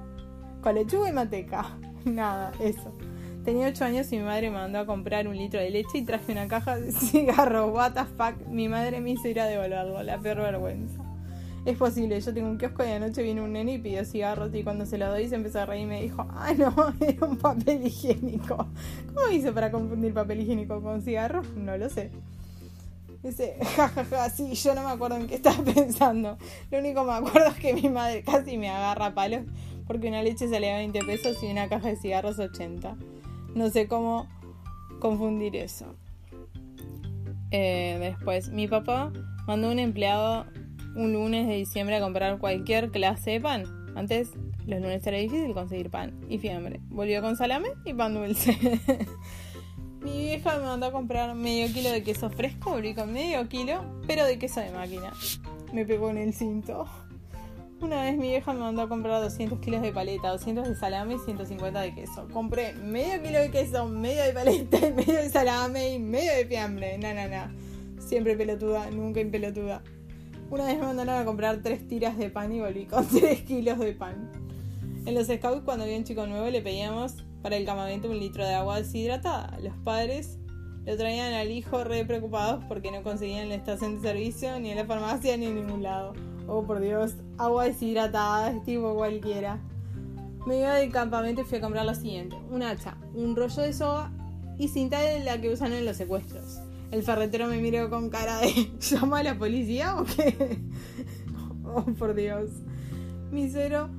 con 0.62 0.74
lechuga 0.74 1.08
y 1.08 1.12
manteca. 1.12 1.76
Nada, 2.04 2.52
eso. 2.60 2.96
Tenía 3.44 3.68
8 3.68 3.84
años 3.84 4.12
y 4.12 4.18
mi 4.18 4.24
madre 4.24 4.50
me 4.50 4.56
mandó 4.56 4.80
a 4.80 4.86
comprar 4.86 5.28
un 5.28 5.36
litro 5.36 5.60
de 5.60 5.70
leche 5.70 5.98
y 5.98 6.02
traje 6.02 6.32
una 6.32 6.48
caja 6.48 6.76
de 6.76 6.90
cigarros. 6.92 7.72
What 7.72 7.92
the 7.92 8.04
fuck. 8.04 8.46
Mi 8.48 8.68
madre 8.68 9.00
me 9.00 9.10
hizo 9.10 9.28
ir 9.28 9.40
a 9.40 9.46
devolverlo. 9.46 10.02
La 10.02 10.18
peor 10.18 10.38
vergüenza. 10.38 11.02
Es 11.66 11.76
posible, 11.76 12.20
yo 12.20 12.32
tengo 12.32 12.48
un 12.48 12.58
kiosco 12.58 12.84
y 12.84 12.92
anoche 12.92 13.24
vino 13.24 13.42
un 13.42 13.52
nene 13.52 13.72
y 13.72 13.78
pidió 13.78 14.04
cigarros 14.04 14.54
y 14.54 14.62
cuando 14.62 14.86
se 14.86 14.98
lo 14.98 15.08
doy 15.08 15.28
se 15.28 15.34
empezó 15.34 15.60
a 15.60 15.66
reír 15.66 15.82
y 15.82 15.86
me 15.86 16.00
dijo, 16.00 16.24
ah 16.30 16.52
no, 16.56 16.72
era 17.00 17.26
un 17.26 17.36
papel 17.38 17.84
higiénico. 17.84 18.68
¿Cómo 19.12 19.28
hizo 19.32 19.52
para 19.52 19.72
confundir 19.72 20.14
papel 20.14 20.42
higiénico 20.42 20.80
con 20.80 21.02
cigarros? 21.02 21.44
No 21.56 21.76
lo 21.76 21.88
sé. 21.88 22.12
Dice, 23.26 23.56
jajaja, 23.60 24.04
ja, 24.04 24.30
sí, 24.30 24.54
yo 24.54 24.72
no 24.76 24.84
me 24.84 24.90
acuerdo 24.90 25.16
en 25.16 25.26
qué 25.26 25.34
estaba 25.34 25.60
pensando. 25.74 26.38
Lo 26.70 26.78
único 26.78 27.00
que 27.00 27.10
me 27.10 27.16
acuerdo 27.16 27.48
es 27.48 27.56
que 27.56 27.74
mi 27.74 27.88
madre 27.88 28.22
casi 28.22 28.56
me 28.56 28.70
agarra 28.70 29.14
palos 29.14 29.42
porque 29.88 30.08
una 30.08 30.22
leche 30.22 30.48
salía 30.48 30.76
20 30.76 31.00
pesos 31.00 31.42
y 31.42 31.46
una 31.46 31.68
caja 31.68 31.88
de 31.88 31.96
cigarros 31.96 32.38
80. 32.38 32.96
No 33.54 33.70
sé 33.70 33.88
cómo 33.88 34.28
confundir 35.00 35.56
eso. 35.56 35.96
Eh, 37.50 37.96
después, 38.00 38.50
mi 38.50 38.68
papá 38.68 39.12
mandó 39.46 39.72
un 39.72 39.80
empleado 39.80 40.46
un 40.94 41.12
lunes 41.12 41.48
de 41.48 41.54
diciembre 41.54 41.96
a 41.96 42.00
comprar 42.00 42.38
cualquier 42.38 42.92
clase 42.92 43.32
de 43.32 43.40
pan. 43.40 43.64
Antes, 43.96 44.34
los 44.66 44.80
lunes 44.80 45.04
era 45.04 45.18
difícil 45.18 45.52
conseguir 45.52 45.90
pan 45.90 46.20
y 46.28 46.38
fiambre. 46.38 46.80
Volvió 46.90 47.22
con 47.22 47.36
salame 47.36 47.70
y 47.84 47.92
pan 47.92 48.14
dulce. 48.14 48.56
Mi 50.06 50.20
vieja 50.20 50.56
me 50.56 50.62
mandó 50.62 50.86
a 50.86 50.92
comprar 50.92 51.34
medio 51.34 51.66
kilo 51.74 51.90
de 51.90 52.04
queso 52.04 52.30
fresco, 52.30 52.70
volví 52.70 52.94
con 52.94 53.12
medio 53.12 53.48
kilo, 53.48 53.84
pero 54.06 54.24
de 54.24 54.38
queso 54.38 54.60
de 54.60 54.70
máquina. 54.70 55.12
Me 55.72 55.84
pegó 55.84 56.10
en 56.10 56.18
el 56.18 56.32
cinto. 56.32 56.86
Una 57.80 58.04
vez 58.04 58.16
mi 58.16 58.28
vieja 58.28 58.52
me 58.52 58.60
mandó 58.60 58.82
a 58.82 58.88
comprar 58.88 59.20
200 59.20 59.58
kilos 59.58 59.82
de 59.82 59.90
paleta, 59.90 60.28
200 60.28 60.68
de 60.68 60.76
salame 60.76 61.14
y 61.14 61.18
150 61.18 61.80
de 61.80 61.92
queso. 61.92 62.28
Compré 62.32 62.74
medio 62.74 63.20
kilo 63.20 63.40
de 63.40 63.50
queso, 63.50 63.88
medio 63.88 64.22
de 64.22 64.32
paleta, 64.32 64.78
medio 64.94 65.14
de 65.14 65.28
salame 65.28 65.94
y 65.94 65.98
medio 65.98 66.32
de 66.34 66.46
fiambre. 66.46 66.96
Na, 66.98 67.12
na, 67.12 67.26
na. 67.26 67.52
Siempre 67.98 68.36
pelotuda, 68.36 68.88
nunca 68.92 69.18
impelotuda. 69.18 69.82
Una 70.50 70.66
vez 70.66 70.78
me 70.78 70.86
mandaron 70.86 71.16
a 71.16 71.24
comprar 71.24 71.64
3 71.64 71.88
tiras 71.88 72.16
de 72.16 72.30
pan 72.30 72.52
y 72.52 72.60
volví 72.60 72.86
con 72.86 73.04
3 73.08 73.42
kilos 73.42 73.80
de 73.80 73.92
pan. 73.92 74.30
En 75.04 75.16
los 75.16 75.26
scouts, 75.26 75.62
cuando 75.64 75.82
había 75.82 75.96
un 75.96 76.04
chico 76.04 76.28
nuevo, 76.28 76.48
le 76.48 76.62
pedíamos 76.62 77.25
para 77.42 77.56
el 77.56 77.64
campamento 77.64 78.08
un 78.08 78.18
litro 78.18 78.44
de 78.44 78.54
agua 78.54 78.80
deshidratada. 78.80 79.58
Los 79.62 79.74
padres 79.84 80.38
lo 80.84 80.96
traían 80.96 81.34
al 81.34 81.50
hijo 81.50 81.84
re 81.84 82.04
preocupados 82.04 82.64
porque 82.68 82.90
no 82.90 83.02
conseguían 83.02 83.48
la 83.48 83.56
estación 83.56 83.96
de 83.96 84.08
servicio, 84.08 84.58
ni 84.60 84.70
en 84.70 84.76
la 84.76 84.84
farmacia, 84.84 85.36
ni 85.36 85.46
en 85.46 85.56
ningún 85.56 85.82
lado. 85.82 86.14
Oh, 86.46 86.62
por 86.64 86.80
Dios, 86.80 87.14
agua 87.38 87.64
deshidratada, 87.64 88.52
es 88.52 88.62
tipo 88.62 88.94
cualquiera. 88.94 89.60
Me 90.46 90.60
iba 90.60 90.74
del 90.74 90.92
campamento 90.92 91.40
y 91.40 91.44
fui 91.44 91.58
a 91.58 91.60
comprar 91.60 91.84
lo 91.84 91.94
siguiente: 91.94 92.36
un 92.50 92.62
hacha, 92.62 92.96
un 93.14 93.34
rollo 93.34 93.62
de 93.62 93.72
soga 93.72 94.12
y 94.58 94.68
cinta 94.68 95.00
de 95.00 95.24
la 95.24 95.40
que 95.40 95.50
usan 95.50 95.72
en 95.72 95.84
los 95.84 95.96
secuestros. 95.96 96.60
El 96.92 97.02
ferretero 97.02 97.48
me 97.48 97.60
miró 97.60 97.90
con 97.90 98.10
cara 98.10 98.38
de 98.38 98.52
¿llama 98.80 99.18
a 99.18 99.22
la 99.24 99.36
policía 99.36 99.96
o 99.96 100.04
qué? 100.04 100.60
oh, 101.64 101.82
por 101.98 102.14
Dios. 102.14 102.50
Misero 103.32 103.90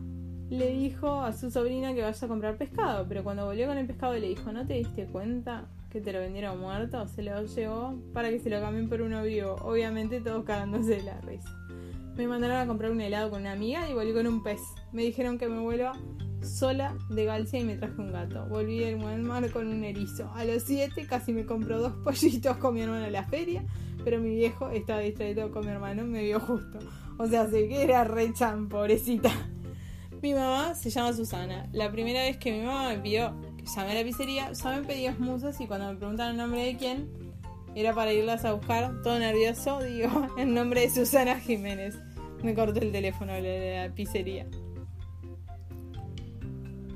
le 0.49 0.69
dijo 0.69 1.21
a 1.21 1.33
su 1.33 1.51
sobrina 1.51 1.93
que 1.93 2.01
vaya 2.01 2.25
a 2.25 2.27
comprar 2.27 2.57
pescado, 2.57 3.05
pero 3.07 3.23
cuando 3.23 3.45
volvió 3.45 3.67
con 3.67 3.77
el 3.77 3.85
pescado 3.85 4.13
le 4.13 4.29
dijo, 4.29 4.51
¿no 4.51 4.65
te 4.65 4.75
diste 4.75 5.05
cuenta 5.05 5.65
que 5.89 5.99
te 5.99 6.13
lo 6.13 6.19
vendieron 6.19 6.59
muerto? 6.59 7.05
Se 7.07 7.21
lo 7.21 7.43
llevó 7.43 7.95
para 8.13 8.29
que 8.29 8.39
se 8.39 8.49
lo 8.49 8.61
cambien 8.61 8.87
por 8.87 9.01
uno 9.01 9.23
vivo, 9.23 9.55
obviamente 9.61 10.21
todos 10.21 10.45
cagándose 10.45 10.97
de 10.97 11.03
la 11.03 11.19
risa. 11.21 11.49
Me 12.15 12.27
mandaron 12.27 12.57
a 12.57 12.65
comprar 12.65 12.91
un 12.91 13.01
helado 13.01 13.29
con 13.29 13.41
una 13.41 13.51
amiga 13.51 13.89
y 13.89 13.93
volví 13.93 14.13
con 14.13 14.25
un 14.25 14.41
pez. 14.41 14.61
Me 14.91 15.03
dijeron 15.03 15.37
que 15.37 15.47
me 15.47 15.59
vuelva 15.59 15.93
sola 16.41 16.95
de 17.09 17.25
Galcia 17.25 17.59
y 17.59 17.63
me 17.63 17.75
traje 17.75 17.99
un 17.99 18.11
gato. 18.11 18.45
Volví 18.47 18.79
del 18.79 18.95
buen 18.95 19.23
mar 19.23 19.47
con 19.51 19.67
un 19.67 19.83
erizo. 19.83 20.31
A 20.33 20.45
los 20.45 20.63
siete 20.63 21.05
casi 21.05 21.33
me 21.33 21.45
compró 21.45 21.79
dos 21.79 21.93
pollitos 22.03 22.57
con 22.57 22.73
mi 22.73 22.81
hermano 22.81 23.05
en 23.05 23.13
la 23.13 23.23
feria, 23.25 23.65
pero 24.03 24.19
mi 24.19 24.33
viejo 24.33 24.69
estaba 24.69 25.01
distraído 25.01 25.51
con 25.51 25.65
mi 25.65 25.71
hermano, 25.71 26.05
me 26.05 26.23
vio 26.23 26.39
justo. 26.39 26.79
O 27.19 27.27
sea, 27.27 27.47
sé 27.47 27.67
que 27.67 27.83
era 27.83 28.03
re 28.03 28.33
chan, 28.33 28.69
pobrecita. 28.69 29.31
Mi 30.21 30.33
mamá 30.33 30.73
se 30.75 30.89
llama 30.89 31.13
Susana. 31.13 31.67
La 31.73 31.91
primera 31.91 32.21
vez 32.21 32.37
que 32.37 32.51
mi 32.51 32.65
mamá 32.65 32.89
me 32.89 32.97
pidió 32.99 33.35
que 33.57 33.65
llame 33.65 33.91
a 33.91 33.93
la 33.95 34.03
pizzería, 34.03 34.51
ya 34.51 34.69
me 34.71 34.81
pedí 34.83 35.09
musas 35.19 35.59
y 35.61 35.67
cuando 35.67 35.91
me 35.91 35.97
preguntaron 35.97 36.31
el 36.31 36.37
nombre 36.37 36.63
de 36.63 36.77
quién, 36.77 37.09
era 37.75 37.93
para 37.93 38.11
irlas 38.11 38.43
a 38.45 38.53
buscar, 38.53 39.01
todo 39.03 39.19
nervioso, 39.19 39.79
digo, 39.83 40.27
el 40.37 40.53
nombre 40.53 40.81
de 40.81 40.89
Susana 40.89 41.39
Jiménez. 41.39 41.95
Me 42.43 42.53
corté 42.53 42.83
el 42.83 42.91
teléfono 42.91 43.33
de 43.33 43.87
la 43.87 43.93
pizzería. 43.93 44.47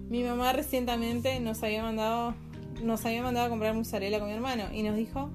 Mi 0.10 0.24
mamá 0.24 0.54
recientemente 0.54 1.40
nos 1.40 1.64
había 1.64 1.84
mandado 1.84 2.36
nos 2.84 3.06
había 3.06 3.22
mandado 3.22 3.48
a 3.48 3.50
comprar 3.50 3.76
mozzarella 3.76 4.20
con 4.20 4.28
mi 4.28 4.34
hermano 4.34 4.64
y 4.74 4.84
nos 4.84 4.96
dijo 4.96 5.30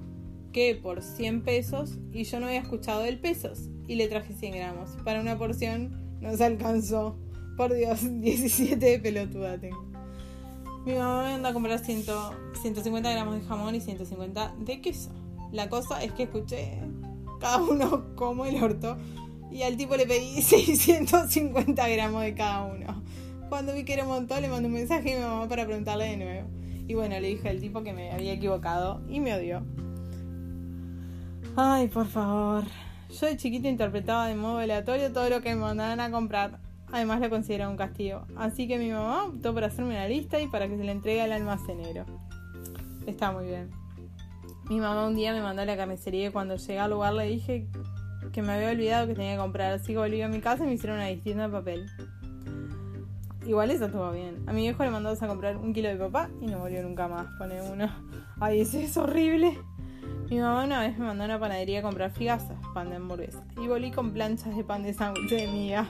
que 0.51 0.75
por 0.75 1.01
100 1.01 1.43
pesos 1.43 1.97
y 2.11 2.23
yo 2.23 2.39
no 2.39 2.47
había 2.47 2.59
escuchado 2.59 3.01
del 3.01 3.19
pesos 3.19 3.69
y 3.87 3.95
le 3.95 4.07
traje 4.07 4.33
100 4.33 4.55
gramos. 4.55 4.91
Para 5.03 5.21
una 5.21 5.37
porción 5.37 6.19
nos 6.19 6.41
alcanzó. 6.41 7.17
Por 7.57 7.73
Dios, 7.73 7.99
17 8.21 8.77
de 8.77 8.99
pelotuda 8.99 9.57
tengo. 9.57 9.83
Mi 10.85 10.93
mamá 10.93 11.23
me 11.23 11.31
mandó 11.33 11.49
a 11.49 11.53
comprar 11.53 11.79
100, 11.79 12.05
150 12.61 13.11
gramos 13.11 13.35
de 13.35 13.41
jamón 13.41 13.75
y 13.75 13.81
150 13.81 14.55
de 14.59 14.79
queso. 14.79 15.09
La 15.51 15.67
cosa 15.67 16.01
es 16.01 16.13
que 16.13 16.23
escuché 16.23 16.79
cada 17.41 17.61
uno 17.61 18.05
como 18.15 18.45
el 18.45 18.63
orto 18.63 18.97
y 19.51 19.63
al 19.63 19.75
tipo 19.75 19.97
le 19.97 20.05
pedí 20.05 20.41
650 20.41 21.89
gramos 21.89 22.21
de 22.21 22.33
cada 22.35 22.65
uno. 22.65 23.03
Cuando 23.49 23.73
vi 23.73 23.83
que 23.83 23.93
era 23.93 24.03
un 24.03 24.09
montón, 24.09 24.41
le 24.41 24.49
mandé 24.49 24.67
un 24.67 24.73
mensaje 24.73 25.13
a 25.13 25.17
mi 25.17 25.23
mamá 25.23 25.47
para 25.47 25.65
preguntarle 25.65 26.05
de 26.05 26.17
nuevo. 26.17 26.49
Y 26.87 26.93
bueno, 26.93 27.19
le 27.19 27.27
dije 27.27 27.49
al 27.49 27.59
tipo 27.59 27.83
que 27.83 27.91
me 27.91 28.11
había 28.11 28.33
equivocado 28.33 29.01
y 29.09 29.19
me 29.19 29.33
odió. 29.33 29.63
Ay, 31.55 31.87
por 31.87 32.05
favor. 32.07 32.63
Yo 33.09 33.25
de 33.25 33.35
chiquita 33.35 33.67
interpretaba 33.67 34.27
de 34.27 34.35
modo 34.35 34.59
aleatorio 34.59 35.11
todo 35.11 35.29
lo 35.29 35.41
que 35.41 35.55
me 35.55 35.61
mandaban 35.61 35.99
a 35.99 36.11
comprar. 36.11 36.66
Además 36.91 37.19
lo 37.19 37.29
consideraba 37.29 37.69
un 37.69 37.77
castigo. 37.77 38.25
Así 38.37 38.67
que 38.67 38.77
mi 38.77 38.91
mamá 38.91 39.25
optó 39.25 39.53
por 39.53 39.63
hacerme 39.63 39.91
una 39.91 40.07
lista 40.07 40.39
y 40.39 40.47
para 40.47 40.67
que 40.67 40.77
se 40.77 40.83
la 40.83 40.91
entregue 40.91 41.21
al 41.21 41.31
almacenero. 41.31 42.05
Está 43.05 43.31
muy 43.31 43.45
bien. 43.45 43.69
Mi 44.69 44.79
mamá 44.79 45.07
un 45.07 45.15
día 45.15 45.33
me 45.33 45.41
mandó 45.41 45.61
a 45.61 45.65
la 45.65 45.77
carnicería 45.77 46.27
y 46.27 46.31
cuando 46.31 46.55
llegué 46.55 46.79
al 46.79 46.91
lugar 46.91 47.13
le 47.13 47.25
dije 47.25 47.67
que 48.33 48.41
me 48.41 48.53
había 48.53 48.71
olvidado 48.71 49.07
que 49.07 49.15
tenía 49.15 49.33
que 49.33 49.39
comprar. 49.39 49.73
Así 49.73 49.93
que 49.93 49.97
volví 49.97 50.21
a 50.21 50.27
mi 50.27 50.39
casa 50.39 50.63
y 50.63 50.67
me 50.67 50.73
hicieron 50.73 50.97
una 50.97 51.07
distinta 51.07 51.47
de 51.47 51.49
papel. 51.49 51.85
Igual 53.45 53.71
eso 53.71 53.85
estuvo 53.85 54.11
bien. 54.11 54.43
A 54.45 54.53
mi 54.53 54.61
viejo 54.61 54.83
le 54.83 54.89
mandó 54.89 55.09
a 55.09 55.27
comprar 55.27 55.55
un 55.57 55.73
kilo 55.73 55.87
de 55.87 55.95
papá 55.95 56.29
y 56.41 56.47
no 56.47 56.59
volvió 56.59 56.83
nunca 56.83 57.07
más. 57.07 57.27
Pone 57.37 57.61
uno. 57.61 57.89
Ay, 58.41 58.61
ese 58.61 58.83
es 58.83 58.97
horrible. 58.97 59.57
Mi 60.29 60.39
mamá 60.39 60.65
una 60.65 60.81
vez 60.81 60.97
me 60.97 61.05
mandó 61.05 61.23
a 61.23 61.27
una 61.27 61.39
panadería 61.39 61.79
a 61.79 61.81
comprar 61.81 62.11
figazas, 62.11 62.57
pan 62.73 62.89
de 62.89 62.97
hamburguesa. 62.97 63.45
Y 63.61 63.67
volví 63.67 63.91
con 63.91 64.11
planchas 64.11 64.55
de 64.55 64.63
pan 64.65 64.83
de 64.83 64.93
sándwich 64.93 65.29
de 65.29 65.47
amiga. 65.47 65.87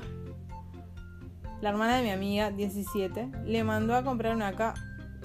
La 1.62 1.70
hermana 1.70 1.98
de 1.98 2.04
mi 2.04 2.12
amiga, 2.12 2.52
17, 2.52 3.30
le 3.46 3.64
mandó 3.64 3.96
a 3.96 4.04
comprar 4.04 4.36
una 4.36 4.56
ca 4.56 4.74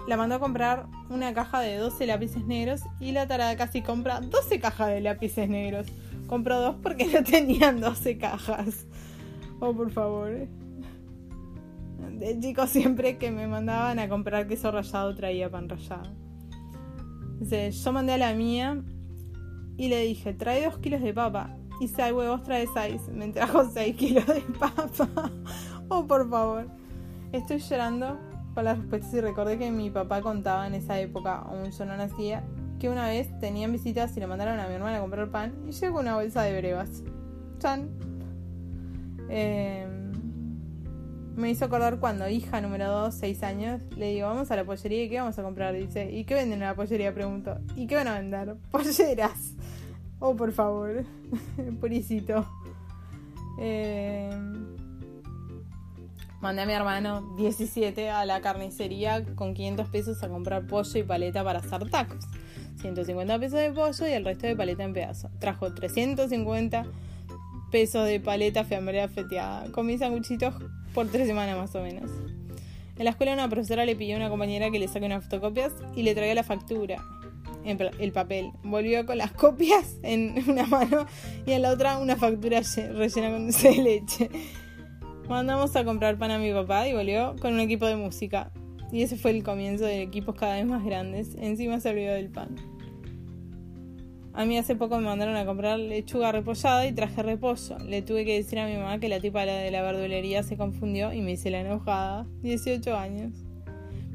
la 0.07 0.17
mandó 0.17 0.35
a 0.35 0.41
comprar 0.41 0.87
una 1.11 1.33
caja 1.33 1.61
de 1.61 1.77
12 1.77 2.07
lápices 2.07 2.45
negros 2.45 2.83
y 2.99 3.13
la 3.13 3.29
tarada 3.29 3.57
casi 3.57 3.83
compra 3.83 4.21
12 4.21 4.59
cajas 4.59 4.89
de 4.89 5.01
lápices 5.01 5.49
negros. 5.49 5.87
Compró 6.27 6.61
dos 6.61 6.77
porque 6.83 7.07
no 7.07 7.23
tenían 7.23 7.81
12 7.81 8.19
cajas. 8.19 8.87
Oh, 9.61 9.73
por 9.73 9.91
favor. 9.91 10.49
De 12.19 12.41
chicos 12.41 12.71
siempre 12.71 13.17
que 13.17 13.31
me 13.31 13.47
mandaban 13.47 13.99
a 14.01 14.09
comprar 14.09 14.49
queso 14.49 14.73
rallado 14.73 15.15
traía 15.15 15.51
pan 15.51 15.69
rallado. 15.69 16.11
Dice, 17.39 17.71
yo 17.71 17.93
mandé 17.93 18.15
a 18.15 18.19
la 18.19 18.35
mía 18.35 18.83
y 19.77 19.89
le 19.89 20.05
dije, 20.05 20.33
trae 20.33 20.65
2 20.65 20.79
kilos 20.79 21.01
de 21.01 21.15
papa. 21.15 21.57
Y 21.81 21.89
si 21.89 22.01
hay 22.01 22.13
huevos, 22.13 22.43
trae 22.43 22.67
6. 22.73 23.09
Me 23.13 23.29
trajo 23.29 23.65
6 23.65 23.97
kilos 23.97 24.27
de 24.27 24.41
papa. 24.59 25.31
Oh, 25.89 26.07
por 26.07 26.29
favor. 26.29 26.67
Estoy 27.33 27.59
llorando 27.59 28.19
con 28.55 28.65
las 28.65 28.79
respuestas 28.79 29.15
y 29.15 29.21
recordé 29.21 29.59
que 29.59 29.71
mi 29.71 29.91
papá 29.91 30.21
contaba 30.21 30.67
en 30.67 30.75
esa 30.75 31.01
época, 31.01 31.39
aún 31.39 31.71
yo 31.71 31.85
no 31.87 31.97
nacía, 31.97 32.45
que 32.79 32.89
una 32.89 33.09
vez 33.09 33.39
tenían 33.39 33.73
visitas 33.73 34.17
y 34.17 34.21
le 34.21 34.27
mandaron 34.27 34.59
a 34.61 34.69
mi 34.69 34.75
hermana 34.75 34.99
a 34.99 35.01
comprar 35.01 35.31
pan 35.31 35.55
y 35.67 35.73
llegó 35.73 36.01
una 36.01 36.17
bolsa 36.17 36.43
de 36.43 36.59
brevas. 36.59 37.03
Chan. 37.59 37.89
Em, 39.29 40.13
me 41.37 41.51
hizo 41.51 41.65
acordar 41.65 41.99
cuando 41.99 42.29
hija 42.29 42.61
número 42.61 42.91
2, 42.91 43.15
6 43.15 43.43
años, 43.43 43.81
le 43.97 44.13
digo, 44.13 44.27
vamos 44.27 44.51
a 44.51 44.57
la 44.57 44.65
pollería 44.65 45.05
y 45.05 45.09
qué 45.09 45.21
vamos 45.21 45.39
a 45.39 45.43
comprar. 45.43 45.75
Dice, 45.75 46.11
¿y 46.11 46.25
qué 46.25 46.35
venden 46.35 46.61
en 46.61 46.69
la 46.69 46.75
pollería? 46.75 47.15
Pregunto. 47.15 47.59
¿Y 47.77 47.87
qué 47.87 47.95
van 47.95 48.09
a 48.09 48.19
vender? 48.19 48.57
Polleras. 48.71 49.55
Oh, 50.19 50.37
por 50.37 50.53
favor. 50.53 51.05
Purisito. 51.81 52.47
Eh, 53.59 54.31
Mandé 56.43 56.63
a 56.63 56.67
mi 56.67 56.73
hermano 56.73 57.23
17 57.37 58.11
a 58.11 58.27
la 58.27 58.41
carnicería 58.41 59.25
con 59.37 59.55
500 59.55 59.89
pesos 59.91 60.23
a 60.25 60.29
comprar 60.29 60.67
pollo 60.67 60.99
y 60.99 61.05
paleta 61.05 61.45
para 61.45 61.61
hacer 61.61 61.89
tacos. 61.89 62.25
150 62.81 63.39
pesos 63.39 63.61
de 63.61 63.71
pollo 63.71 64.09
y 64.09 64.11
el 64.11 64.25
resto 64.25 64.49
de 64.49 64.57
paleta 64.57 64.83
en 64.83 64.93
pedazos. 64.93 65.31
Trajo 65.39 65.73
350 65.73 66.85
pesos 67.71 68.09
de 68.09 68.19
paleta 68.19 68.65
fiambrea 68.65 69.07
feteada. 69.07 69.71
Comí 69.71 69.97
sanguchitos 69.99 70.53
por 70.93 71.07
tres 71.07 71.29
semanas 71.29 71.57
más 71.57 71.77
o 71.77 71.81
menos. 71.81 72.11
En 72.99 73.05
la 73.05 73.11
escuela 73.11 73.35
una 73.35 73.49
profesora 73.49 73.85
le 73.85 73.95
pidió 73.95 74.17
a 74.17 74.19
una 74.19 74.29
compañera 74.29 74.69
que 74.73 74.81
le 74.81 74.89
saque 74.89 75.07
unas 75.07 75.23
fotocopias 75.23 75.73
y 75.95 76.03
le 76.03 76.13
traiga 76.17 76.35
la 76.35 76.43
factura, 76.43 77.05
el 77.65 78.11
papel. 78.11 78.51
Volvió 78.65 79.07
con 79.07 79.17
las 79.17 79.31
copias 79.31 79.95
en 80.03 80.43
una 80.49 80.67
mano 80.67 81.07
y 81.47 81.53
en 81.53 81.63
la 81.63 81.71
otra 81.71 81.99
una 81.99 82.17
factura 82.17 82.63
rellena 82.63 83.31
con 83.31 83.45
dulce 83.47 83.69
de 83.69 83.77
leche. 83.77 84.31
Mandamos 85.29 85.75
a 85.77 85.85
comprar 85.85 86.19
pan 86.19 86.31
a 86.31 86.39
mi 86.39 86.53
papá 86.53 86.89
y 86.89 86.95
volvió 86.95 87.37
con 87.41 87.55
un 87.55 87.61
equipo 87.61 87.87
de 87.87 87.97
música. 87.97 88.51
Y 88.91 89.03
ese 89.03 89.17
fue 89.17 89.31
el 89.31 89.43
comienzo 89.43 89.85
de 89.85 90.03
equipos 90.03 90.35
cada 90.35 90.57
vez 90.57 90.67
más 90.67 90.85
grandes. 90.85 91.35
Encima 91.37 91.81
se 91.81 91.91
olvidó 91.91 92.13
del 92.13 92.29
pan. 92.29 92.57
A 94.35 94.47
mí 94.47 94.57
hace 94.57 94.77
poco 94.77 94.99
me 94.99 95.05
mandaron 95.05 95.37
a 95.37 95.45
comprar 95.45 95.79
lechuga 95.79 96.33
repollada 96.33 96.87
y 96.87 96.93
traje 96.93 97.23
repollo. 97.23 97.79
Le 97.87 98.03
tuve 98.03 98.25
que 98.25 98.35
decir 98.35 98.59
a 98.59 98.67
mi 98.67 98.77
mamá 98.77 98.99
que 98.99 99.09
la 99.09 99.21
tipa 99.21 99.45
de 99.45 99.71
la 99.71 99.83
verdulería 99.83 100.43
se 100.43 100.57
confundió 100.57 101.13
y 101.13 101.21
me 101.21 101.33
hice 101.33 101.51
la 101.51 101.61
enojada. 101.61 102.27
18 102.43 102.97
años. 102.97 103.33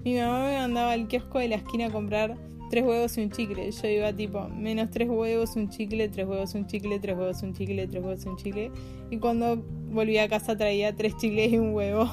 Mi 0.04 0.15
mamá 0.15 0.46
me 0.48 0.58
mandaba 0.58 0.93
al 0.93 1.08
kiosco 1.08 1.39
de 1.39 1.50
la 1.50 1.56
esquina 1.56 1.88
a 1.88 1.91
comprar 1.91 2.36
tres 2.70 2.84
huevos 2.84 3.17
y 3.17 3.22
un 3.22 3.32
chicle. 3.32 3.72
Yo 3.72 3.88
iba 3.88 4.13
tipo, 4.13 4.48
menos 4.50 4.89
tres 4.89 5.08
huevos, 5.10 5.56
un 5.56 5.70
chicle, 5.70 6.10
tres 6.10 6.28
huevos, 6.28 6.56
un 6.56 6.65
chicle, 6.65 7.00
tres 7.00 7.15
huevos, 7.15 7.43
un 7.43 7.54
chicle, 7.54 7.88
tres 7.88 8.04
huevos, 8.04 8.26
un 8.26 8.38
chicle. 8.38 8.72
Y 9.12 9.17
cuando 9.17 9.63
volví 9.91 10.17
a 10.17 10.28
casa 10.28 10.58
traía 10.58 10.95
tres 10.95 11.17
chicles 11.17 11.54
y 11.54 11.58
un 11.58 11.73
huevo. 11.73 12.10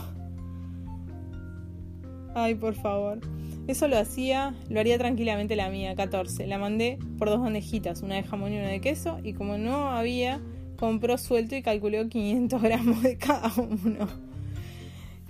Ay, 2.35 2.55
por 2.55 2.75
favor. 2.75 3.21
Eso 3.67 3.89
lo 3.89 3.97
hacía, 3.97 4.55
lo 4.69 4.81
haría 4.81 4.99
tranquilamente 4.99 5.57
la 5.57 5.71
mía, 5.71 5.95
14. 5.95 6.47
La 6.47 6.59
mandé 6.59 6.99
por 7.19 7.31
dos 7.31 7.41
bandejitas, 7.41 8.03
una 8.03 8.17
de 8.17 8.23
jamón 8.23 8.53
y 8.53 8.59
una 8.59 8.69
de 8.69 8.81
queso. 8.81 9.19
Y 9.23 9.33
como 9.33 9.57
no 9.57 9.89
había, 9.91 10.41
compró 10.77 11.17
suelto 11.17 11.57
y 11.57 11.63
calculó 11.63 12.09
500 12.09 12.61
gramos 12.63 13.03
de 13.03 13.17
cada 13.17 13.53
uno. 13.57 14.09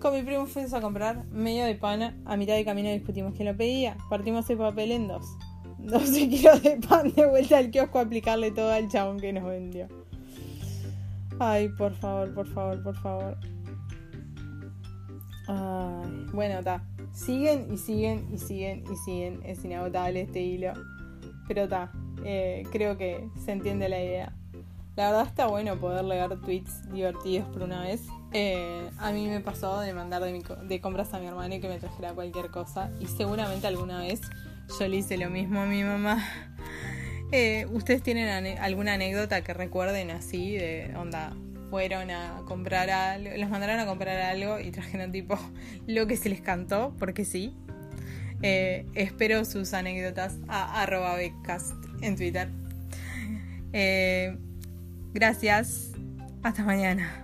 Con 0.00 0.14
mi 0.14 0.22
primo 0.22 0.46
fuimos 0.46 0.74
a 0.74 0.80
comprar 0.80 1.24
medio 1.26 1.64
de 1.64 1.76
pan. 1.76 2.22
A 2.24 2.36
mitad 2.36 2.54
de 2.54 2.64
camino 2.64 2.90
discutimos 2.90 3.34
quién 3.34 3.48
lo 3.48 3.56
pedía. 3.56 3.96
Partimos 4.10 4.48
el 4.50 4.58
papel 4.58 4.92
en 4.92 5.08
dos. 5.08 5.24
12 5.78 6.28
kilos 6.30 6.62
de 6.62 6.76
pan 6.76 7.12
de 7.14 7.26
vuelta 7.26 7.58
al 7.58 7.70
kiosco 7.70 7.98
a 7.98 8.02
aplicarle 8.02 8.50
todo 8.50 8.72
al 8.72 8.88
chabón 8.88 9.20
que 9.20 9.32
nos 9.32 9.44
vendió. 9.44 9.88
Ay, 11.38 11.68
por 11.68 11.94
favor, 11.94 12.32
por 12.32 12.46
favor, 12.46 12.82
por 12.82 12.96
favor. 12.96 13.36
Ay, 15.46 16.26
bueno, 16.32 16.58
está. 16.58 16.82
Siguen 17.12 17.72
y 17.72 17.78
siguen 17.78 18.28
y 18.32 18.38
siguen 18.38 18.84
y 18.90 18.96
siguen. 18.96 19.40
Es 19.44 19.64
inagotable 19.64 20.22
este 20.22 20.40
hilo. 20.40 20.72
Pero 21.46 21.64
está. 21.64 21.92
Eh, 22.24 22.64
creo 22.72 22.96
que 22.96 23.28
se 23.44 23.52
entiende 23.52 23.88
la 23.88 24.02
idea. 24.02 24.32
La 24.96 25.10
verdad 25.10 25.26
está 25.26 25.48
bueno 25.48 25.76
poder 25.76 26.04
leer 26.04 26.40
tweets 26.40 26.88
divertidos 26.92 27.48
por 27.48 27.62
una 27.62 27.82
vez. 27.82 28.06
Eh, 28.32 28.90
a 28.98 29.10
mí 29.10 29.26
me 29.26 29.40
pasó 29.40 29.80
de 29.80 29.92
mandar 29.92 30.22
de, 30.22 30.80
compras 30.80 31.14
a 31.14 31.18
mi 31.18 31.26
hermano 31.26 31.54
y 31.54 31.60
que 31.60 31.68
me 31.68 31.78
trajera 31.78 32.12
cualquier 32.14 32.50
cosa. 32.50 32.90
Y 33.00 33.06
seguramente 33.06 33.66
alguna 33.66 33.98
vez 33.98 34.20
yo 34.78 34.86
le 34.86 34.96
hice 34.96 35.16
lo 35.16 35.30
mismo 35.30 35.60
a 35.60 35.66
mi 35.66 35.82
mamá. 35.82 36.22
Eh, 37.36 37.66
¿Ustedes 37.72 38.00
tienen 38.00 38.58
alguna 38.58 38.94
anécdota 38.94 39.42
que 39.42 39.52
recuerden 39.52 40.12
así? 40.12 40.56
De 40.56 40.94
onda, 40.96 41.32
fueron 41.68 42.12
a 42.12 42.42
comprar 42.46 42.88
algo, 42.90 43.28
les 43.36 43.50
mandaron 43.50 43.80
a 43.80 43.86
comprar 43.86 44.20
algo 44.20 44.60
y 44.60 44.70
trajeron 44.70 45.10
tipo 45.10 45.36
lo 45.88 46.06
que 46.06 46.16
se 46.16 46.28
les 46.28 46.40
cantó, 46.40 46.94
porque 46.96 47.24
sí. 47.24 47.52
Eh, 48.42 48.86
espero 48.94 49.44
sus 49.44 49.74
anécdotas 49.74 50.36
a 50.46 50.80
arroba 50.80 51.16
en 52.02 52.14
Twitter. 52.14 52.50
Gracias. 55.12 55.90
Hasta 56.44 56.62
mañana. 56.62 57.23